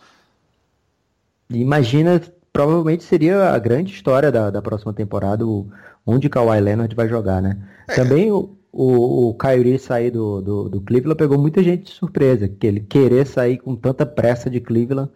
[1.50, 5.68] Imagina, provavelmente seria a grande história da, da próxima temporada, o,
[6.06, 7.58] onde Kawhi Leonard vai jogar, né?
[7.86, 7.94] É.
[7.94, 12.48] Também o, o, o Kyrie sair do, do, do, Cleveland pegou muita gente de surpresa,
[12.48, 15.10] que ele querer sair com tanta pressa de Cleveland.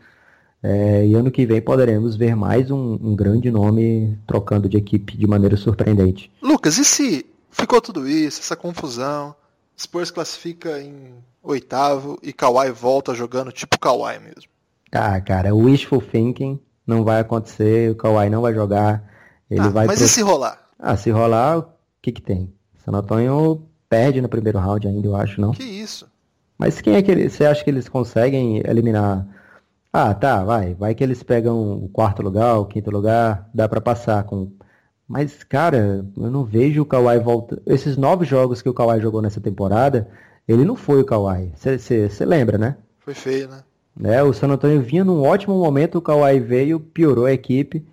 [0.63, 5.17] É, e ano que vem poderemos ver mais um, um, grande nome trocando de equipe
[5.17, 6.33] de maneira surpreendente.
[6.43, 9.35] Lucas, e se ficou tudo isso, essa confusão,
[9.79, 14.51] Spurs classifica em oitavo e Kawhi volta jogando tipo Kawhi mesmo.
[14.91, 19.05] Ah, cara, wishful thinking não vai acontecer, o Kawhi não vai jogar.
[19.49, 20.07] Ele ah, vai mas pro...
[20.07, 20.59] e se rolar?
[20.79, 21.67] Ah, se rolar, o
[22.03, 22.53] que que tem?
[22.85, 25.53] San Antonio perde no primeiro round ainda, eu acho, não?
[25.53, 26.09] Que isso?
[26.59, 29.27] Mas quem é que ele, você acha que eles conseguem eliminar?
[29.93, 33.81] Ah, tá, vai, vai que eles pegam o quarto lugar, o quinto lugar, dá para
[33.81, 34.53] passar com
[35.09, 37.63] mas, cara, eu não vejo o Kawhi volta.
[37.67, 40.07] Esses nove jogos que o Kawhi jogou nessa temporada,
[40.47, 41.51] ele não foi o Kawhi.
[41.57, 42.77] Você lembra, né?
[42.99, 43.63] Foi feio, né?
[44.05, 47.85] É, o San Antonio vinha num ótimo momento, o Kawhi veio, piorou a equipe.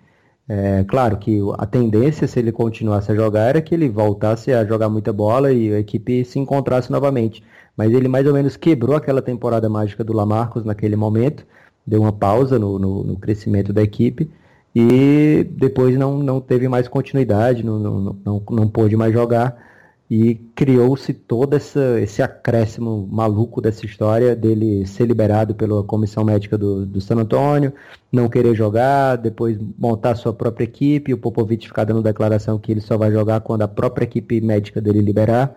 [0.46, 4.64] É, claro que a tendência, se ele continuasse a jogar, era que ele voltasse a
[4.64, 7.42] jogar muita bola e a equipe se encontrasse novamente.
[7.74, 11.46] Mas ele mais ou menos quebrou aquela temporada mágica do Lamarcus naquele momento,
[11.86, 14.30] deu uma pausa no, no, no crescimento da equipe
[14.74, 19.56] e depois não, não teve mais continuidade, não, não, não, não pôde mais jogar
[20.08, 26.56] e criou-se todo essa, esse acréscimo maluco dessa história dele ser liberado pela comissão médica
[26.56, 27.72] do, do San Antônio,
[28.12, 32.80] não querer jogar, depois montar sua própria equipe, o Popovich ficar dando declaração que ele
[32.80, 35.54] só vai jogar quando a própria equipe médica dele liberar.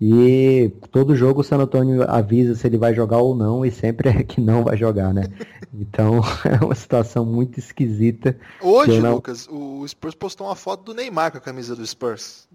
[0.00, 4.10] E todo jogo o San Antonio avisa se ele vai jogar ou não, e sempre
[4.10, 5.24] é que não vai jogar, né?
[5.72, 8.38] Então é uma situação muito esquisita.
[8.60, 9.14] Hoje, não...
[9.14, 12.46] Lucas, o Spurs postou uma foto do Neymar com a camisa do Spurs.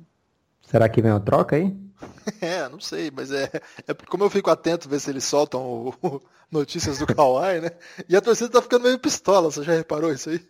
[0.62, 1.76] Será que vem uma troca aí?
[2.42, 3.50] É, não sei, mas é,
[3.88, 6.22] é como eu fico atento ver se eles soltam o, o,
[6.52, 7.72] notícias do Kawhi, né?
[8.10, 10.42] E a torcida tá ficando meio pistola, você já reparou isso aí?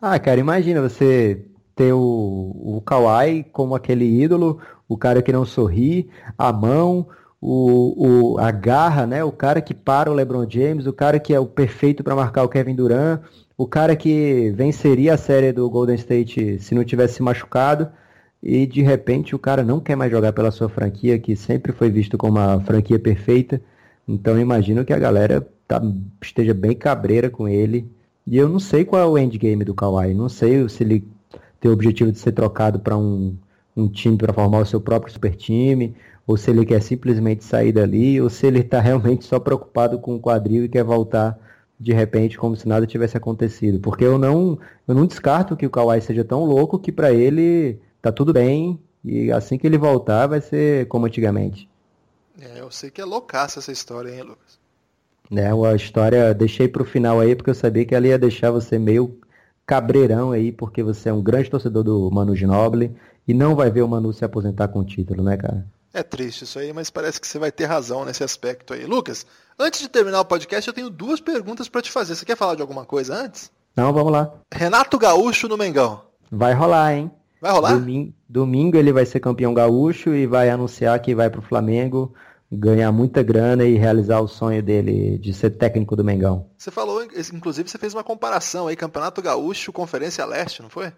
[0.00, 5.44] Ah, cara, imagina você ter o, o Kawhi como aquele ídolo, o cara que não
[5.44, 6.08] sorri,
[6.38, 7.06] a mão,
[7.40, 9.22] o, o, a garra, né?
[9.24, 12.42] O cara que para o LeBron James, o cara que é o perfeito para marcar
[12.42, 13.20] o Kevin Durant,
[13.56, 17.88] o cara que venceria a série do Golden State se não tivesse se machucado.
[18.42, 21.90] E de repente o cara não quer mais jogar pela sua franquia, que sempre foi
[21.90, 23.60] visto como uma franquia perfeita.
[24.06, 25.82] Então imagino que a galera tá,
[26.22, 27.90] esteja bem cabreira com ele.
[28.26, 30.14] E eu não sei qual é o endgame do Kawhi.
[30.14, 31.04] Não sei se ele
[31.60, 33.36] tem o objetivo de ser trocado para um
[33.76, 35.94] um time para formar o seu próprio super time,
[36.26, 40.16] ou se ele quer simplesmente sair dali, ou se ele está realmente só preocupado com
[40.16, 41.38] o quadril e quer voltar
[41.78, 43.78] de repente como se nada tivesse acontecido.
[43.78, 44.58] Porque eu não,
[44.88, 48.80] eu não descarto que o Kawhi seja tão louco que para ele tá tudo bem
[49.04, 51.68] e assim que ele voltar vai ser como antigamente.
[52.40, 54.58] É, eu sei que é loucaça essa história, hein, Lucas?
[55.30, 58.50] É, a história deixei para o final aí porque eu sabia que ela ia deixar
[58.50, 59.18] você meio
[59.66, 62.96] cabreirão aí, porque você é um grande torcedor do Manu Ginobili
[63.26, 65.66] e não vai ver o Manu se aposentar com o título, né, cara?
[65.92, 68.84] É triste isso aí, mas parece que você vai ter razão nesse aspecto aí.
[68.84, 69.26] Lucas,
[69.58, 72.14] antes de terminar o podcast, eu tenho duas perguntas para te fazer.
[72.14, 73.50] Você quer falar de alguma coisa antes?
[73.74, 74.32] Não, vamos lá.
[74.52, 76.02] Renato Gaúcho no Mengão.
[76.30, 77.10] Vai rolar, hein?
[77.40, 77.74] Vai rolar?
[77.74, 82.12] Domingo, domingo ele vai ser campeão gaúcho e vai anunciar que vai pro Flamengo
[82.50, 86.46] ganhar muita grana e realizar o sonho dele de ser técnico do Mengão.
[86.56, 90.92] Você falou, inclusive, você fez uma comparação aí, Campeonato Gaúcho, Conferência Leste, não foi?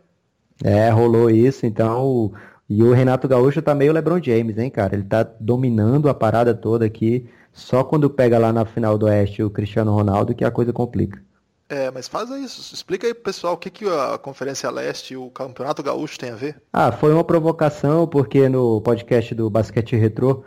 [0.62, 2.32] É, rolou isso, então.
[2.68, 4.94] E o Renato Gaúcho tá meio LeBron James, hein, cara?
[4.94, 7.28] Ele tá dominando a parada toda aqui.
[7.52, 11.20] Só quando pega lá na final do Oeste o Cristiano Ronaldo que a coisa complica.
[11.68, 12.74] É, mas faz isso.
[12.74, 16.30] Explica aí pro pessoal o que, que a Conferência Leste e o Campeonato Gaúcho tem
[16.30, 16.56] a ver.
[16.72, 20.44] Ah, foi uma provocação, porque no podcast do Basquete Retrô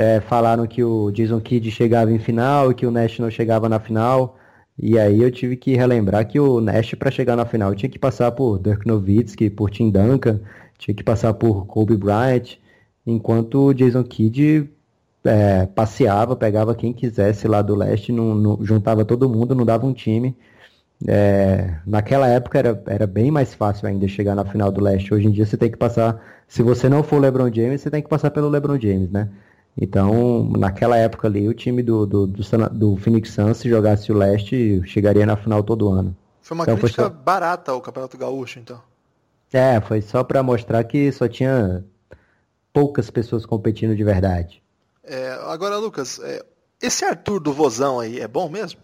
[0.00, 3.68] é, falaram que o Jason Kidd chegava em final e que o Nash não chegava
[3.68, 4.38] na final.
[4.78, 7.98] E aí eu tive que relembrar que o Nash, para chegar na final, tinha que
[7.98, 10.40] passar por Dirk Nowitzki, por Tim Duncan,
[10.78, 12.56] tinha que passar por Kobe Bryant,
[13.06, 14.70] enquanto o Jason Kidd
[15.22, 19.86] é, passeava, pegava quem quisesse lá do leste, não, não, juntava todo mundo, não dava
[19.86, 20.34] um time.
[21.06, 25.12] É, naquela época era, era bem mais fácil ainda chegar na final do leste.
[25.12, 28.02] Hoje em dia você tem que passar, se você não for LeBron James, você tem
[28.02, 29.28] que passar pelo LeBron James, né?
[29.76, 34.16] Então, naquela época ali, o time do, do, do, do Phoenix Suns, se jogasse o
[34.16, 36.16] leste, chegaria na final todo ano.
[36.42, 37.22] Foi uma então, crítica foi só...
[37.22, 38.80] barata ao Campeonato Gaúcho, então.
[39.52, 41.84] É, foi só para mostrar que só tinha
[42.72, 44.62] poucas pessoas competindo de verdade.
[45.02, 46.44] É, agora, Lucas, é,
[46.80, 48.80] esse Arthur do Vozão aí é bom mesmo?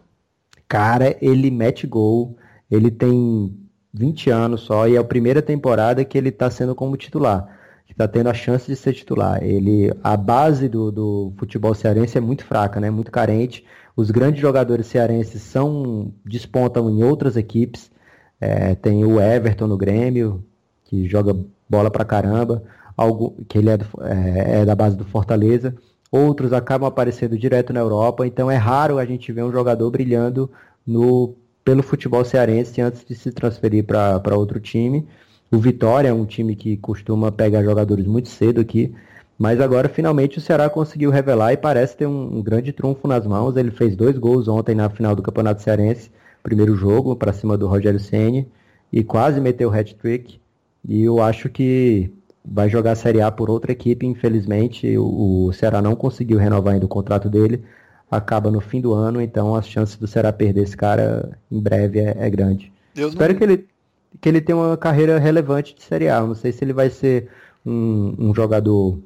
[0.68, 2.36] Cara, ele mete gol,
[2.70, 3.56] ele tem
[3.92, 7.48] 20 anos só e é a primeira temporada que ele está sendo como titular,
[7.96, 9.42] está tendo a chance de ser titular.
[9.42, 12.90] Ele, a base do, do futebol cearense é muito fraca, né?
[12.90, 13.64] Muito carente.
[13.96, 17.90] Os grandes jogadores cearenses são despontam em outras equipes.
[18.38, 20.44] É, tem o Everton no Grêmio,
[20.84, 21.34] que joga
[21.68, 22.62] bola pra caramba,
[22.94, 25.74] algo, que ele é, do, é, é da base do Fortaleza.
[26.12, 30.50] Outros acabam aparecendo direto na Europa, então é raro a gente ver um jogador brilhando
[30.86, 31.34] no,
[31.64, 35.08] pelo futebol cearense antes de se transferir para outro time.
[35.50, 38.92] O Vitória é um time que costuma pegar jogadores muito cedo aqui,
[39.38, 43.26] mas agora finalmente o Ceará conseguiu revelar e parece ter um, um grande trunfo nas
[43.26, 43.56] mãos.
[43.56, 46.10] Ele fez dois gols ontem na final do Campeonato Cearense,
[46.42, 48.48] primeiro jogo para cima do Rogério Ceni
[48.92, 50.40] e quase meteu o hat-trick.
[50.88, 52.10] E eu acho que
[52.44, 56.74] vai jogar a Série A por outra equipe, infelizmente o, o Ceará não conseguiu renovar
[56.74, 57.62] ainda o contrato dele,
[58.10, 62.00] acaba no fim do ano, então as chances do Ceará perder esse cara em breve
[62.00, 62.72] é, é grande.
[62.96, 63.38] Eu Espero não...
[63.38, 63.66] que ele
[64.20, 66.20] que ele tenha uma carreira relevante de Série A.
[66.20, 67.28] não sei se ele vai ser
[67.64, 68.98] um, um jogador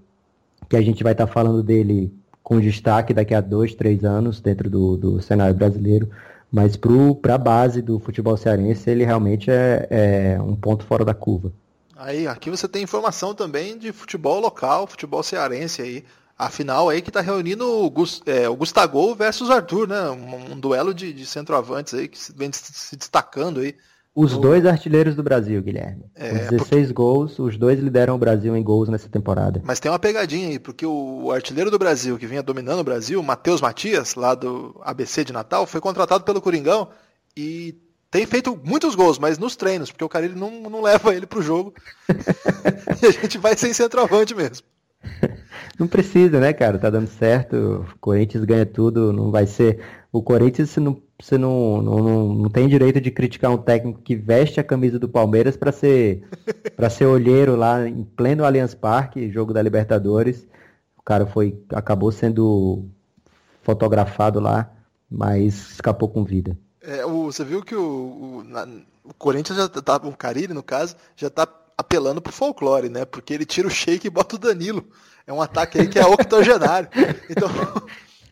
[0.69, 4.41] que a gente vai estar tá falando dele com destaque daqui a dois, três anos
[4.41, 6.11] dentro do, do cenário brasileiro,
[6.51, 11.15] mas para a base do futebol cearense ele realmente é, é um ponto fora da
[11.15, 11.53] curva.
[11.97, 16.05] Aí, aqui você tem informação também de futebol local, futebol cearense aí.
[16.39, 20.09] A final aí que está reunindo o, Gust, é, o Gustavo versus Arthur, né?
[20.09, 23.77] Um, um duelo de, de, centroavantes aí que vem se destacando aí.
[24.15, 24.41] Os no...
[24.41, 26.05] dois artilheiros do Brasil, Guilherme.
[26.15, 26.93] É, Com 16 porque...
[26.93, 29.63] gols, os dois lideram o Brasil em gols nessa temporada.
[29.65, 33.23] Mas tem uma pegadinha aí, porque o artilheiro do Brasil, que vinha dominando o Brasil,
[33.23, 36.89] Matheus Matias, lá do ABC de Natal, foi contratado pelo Coringão
[37.37, 37.77] e
[38.11, 41.27] tem feito muitos gols, mas nos treinos, porque o cara ele não, não leva ele
[41.27, 41.73] pro jogo.
[43.01, 44.67] e a gente vai sem centroavante mesmo.
[45.79, 46.79] Não precisa, né, cara?
[46.79, 47.87] Tá dando certo.
[47.95, 49.15] O Corinthians ganha tudo.
[49.15, 49.81] Não vai ser.
[50.13, 54.01] O Corinthians você não, você não, não, não, não tem direito de criticar um técnico
[54.01, 56.23] que veste a camisa do Palmeiras para ser
[56.77, 60.47] para ser olheiro lá em pleno Allianz Parque, jogo da Libertadores.
[60.97, 62.85] O cara foi acabou sendo
[63.63, 64.71] fotografado lá,
[65.11, 66.57] mas escapou com vida.
[66.83, 68.67] É, o, você viu que o, o, na,
[69.05, 71.47] o Corinthians já tá, o Carilli, no caso, já tá
[71.77, 73.05] apelando pro folclore, né?
[73.05, 74.85] Porque ele tira o shake e bota o Danilo.
[75.27, 76.89] É um ataque aí que é octogenário.
[77.29, 77.49] Então,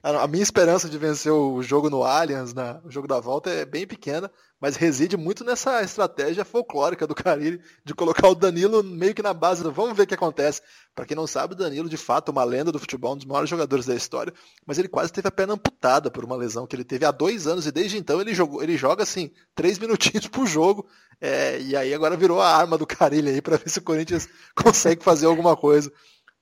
[0.03, 3.87] a minha esperança de vencer o jogo no Allianz, o jogo da volta, é bem
[3.87, 4.31] pequena,
[4.61, 9.33] mas reside muito nessa estratégia folclórica do Carilli de colocar o Danilo meio que na
[9.33, 10.61] base do vamos ver o que acontece.
[10.95, 13.27] Para quem não sabe, o Danilo, de fato, é uma lenda do futebol, um dos
[13.27, 14.33] maiores jogadores da história,
[14.67, 17.47] mas ele quase teve a perna amputada por uma lesão que ele teve há dois
[17.47, 20.87] anos e desde então ele, jogou, ele joga assim, três minutinhos por jogo.
[21.21, 24.29] É, e aí agora virou a arma do Carilli aí para ver se o Corinthians
[24.55, 25.93] consegue fazer alguma coisa.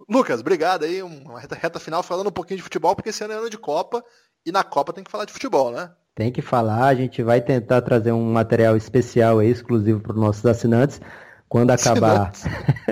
[0.09, 1.03] Lucas, obrigado aí.
[1.03, 3.59] Uma reta, reta final falando um pouquinho de futebol, porque esse ano é ano de
[3.59, 4.05] Copa
[4.44, 5.90] e na Copa tem que falar de futebol, né?
[6.14, 10.18] Tem que falar, a gente vai tentar trazer um material especial aí, exclusivo para os
[10.18, 10.99] nossos assinantes,
[11.47, 12.30] quando acabar.
[12.30, 12.44] Assinantes.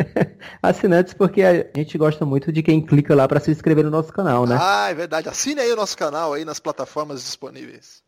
[0.62, 4.12] assinantes, porque a gente gosta muito de quem clica lá para se inscrever no nosso
[4.12, 4.58] canal, né?
[4.60, 5.28] Ah, é verdade.
[5.28, 8.02] Assine aí o nosso canal aí nas plataformas disponíveis.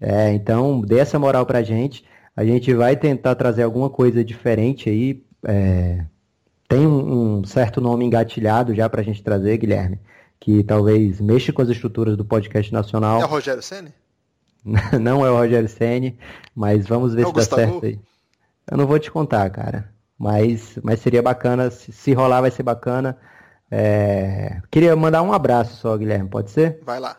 [0.00, 2.04] É, então dê essa moral pra gente.
[2.34, 5.22] A gente vai tentar trazer alguma coisa diferente aí.
[5.46, 6.06] É...
[6.72, 10.00] Tem um, um certo nome engatilhado já pra gente trazer, Guilherme,
[10.40, 13.20] que talvez mexa com as estruturas do podcast nacional.
[13.20, 13.92] É o Rogério Senni?
[14.98, 16.18] não é o Roger Senni,
[16.54, 18.00] mas vamos ver é se dá certo aí.
[18.70, 19.92] Eu não vou te contar, cara.
[20.18, 23.18] Mas, mas seria bacana, se, se rolar vai ser bacana.
[23.70, 24.62] É...
[24.70, 26.80] Queria mandar um abraço só, Guilherme, pode ser?
[26.86, 27.18] Vai lá.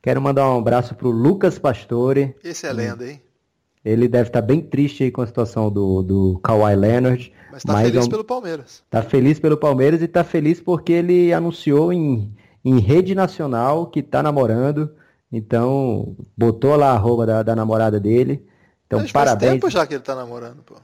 [0.00, 2.34] Quero mandar um abraço pro Lucas Pastore.
[2.42, 3.20] Esse é lenda, hein?
[3.84, 7.36] Ele deve estar tá bem triste aí com a situação do, do Kawhi Leonard.
[7.58, 8.10] Mas tá mas feliz é um...
[8.10, 8.82] pelo Palmeiras.
[8.88, 12.32] Tá feliz pelo Palmeiras e tá feliz porque ele anunciou em,
[12.64, 14.90] em rede nacional que tá namorando.
[15.30, 18.46] Então, botou lá a roupa da, da namorada dele.
[18.86, 19.50] Então, Mas parabéns.
[19.50, 20.76] Faz tempo já que ele tá namorando, pô.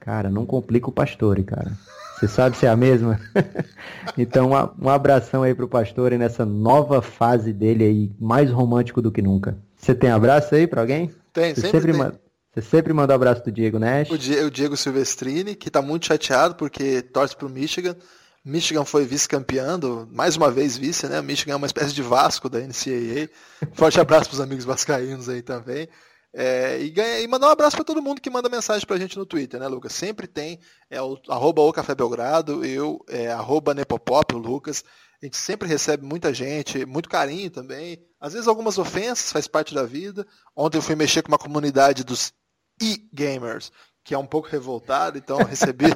[0.00, 1.72] Cara, não complica o Pastore, cara.
[2.14, 3.18] Você sabe se é a mesma?
[4.16, 4.50] então,
[4.80, 9.58] um abração aí pro Pastore nessa nova fase dele aí, mais romântico do que nunca.
[9.76, 11.10] Você tem abraço aí pra alguém?
[11.32, 12.12] Tem, sempre, sempre tem.
[12.54, 14.08] Você sempre manda um abraço do Diego Nash.
[14.10, 17.96] O, o Diego Silvestrini, que tá muito chateado porque torce pro Michigan.
[18.44, 21.20] Michigan foi vice-campeão, mais uma vez vice, né?
[21.20, 23.28] Michigan é uma espécie de Vasco da NCAA.
[23.72, 25.88] Forte abraço para os amigos vascaínos aí também.
[26.32, 28.98] É, e, ganha, e mandar um abraço para todo mundo que manda mensagem para a
[28.98, 29.92] gente no Twitter, né, Lucas?
[29.92, 34.84] Sempre tem é o arroba o Café Belgrado, eu, é, arroba Nepopop, o Lucas.
[35.20, 37.98] A gente sempre recebe muita gente, muito carinho também.
[38.20, 40.26] Às vezes algumas ofensas, faz parte da vida.
[40.54, 42.32] Ontem eu fui mexer com uma comunidade dos
[42.80, 43.72] e-gamers,
[44.02, 45.86] que é um pouco revoltada, então recebi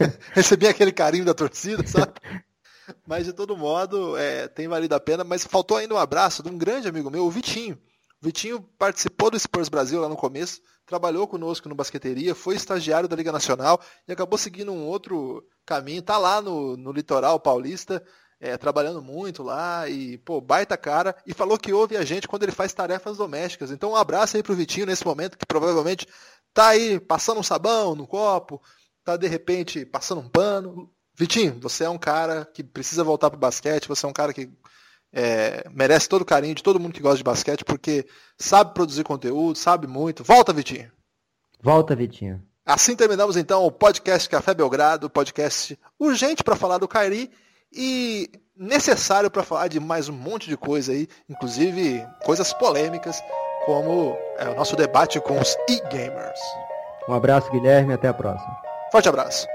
[0.32, 2.12] Recebi aquele carinho da torcida, sabe?
[3.06, 5.22] Mas de todo modo, é, tem valido a pena.
[5.24, 7.78] Mas faltou ainda um abraço de um grande amigo meu, o Vitinho.
[8.20, 13.08] O Vitinho participou do Spurs Brasil lá no começo, trabalhou conosco no basqueteria, foi estagiário
[13.08, 16.02] da Liga Nacional e acabou seguindo um outro caminho.
[16.02, 18.02] Tá lá no, no litoral paulista,
[18.40, 21.14] é, trabalhando muito lá e, pô, baita cara.
[21.26, 23.70] E falou que ouve a gente quando ele faz tarefas domésticas.
[23.70, 26.08] Então um abraço aí pro Vitinho nesse momento, que provavelmente
[26.54, 28.60] tá aí passando um sabão no copo,
[29.04, 30.90] tá de repente passando um pano.
[31.14, 34.50] Vitinho, você é um cara que precisa voltar pro basquete, você é um cara que
[35.12, 38.06] é, merece todo o carinho de todo mundo que gosta de basquete, porque
[38.38, 40.24] sabe produzir conteúdo, sabe muito.
[40.24, 40.90] Volta, Vitinho.
[41.60, 42.42] Volta, Vitinho.
[42.64, 47.30] Assim terminamos então o podcast Café Belgrado, podcast urgente para falar do Kairi
[47.72, 53.22] e necessário para falar de mais um monte de coisa aí, inclusive coisas polêmicas,
[53.64, 56.40] como é, o nosso debate com os e-gamers.
[57.08, 58.56] Um abraço, Guilherme, até a próxima.
[58.92, 59.46] Forte abraço.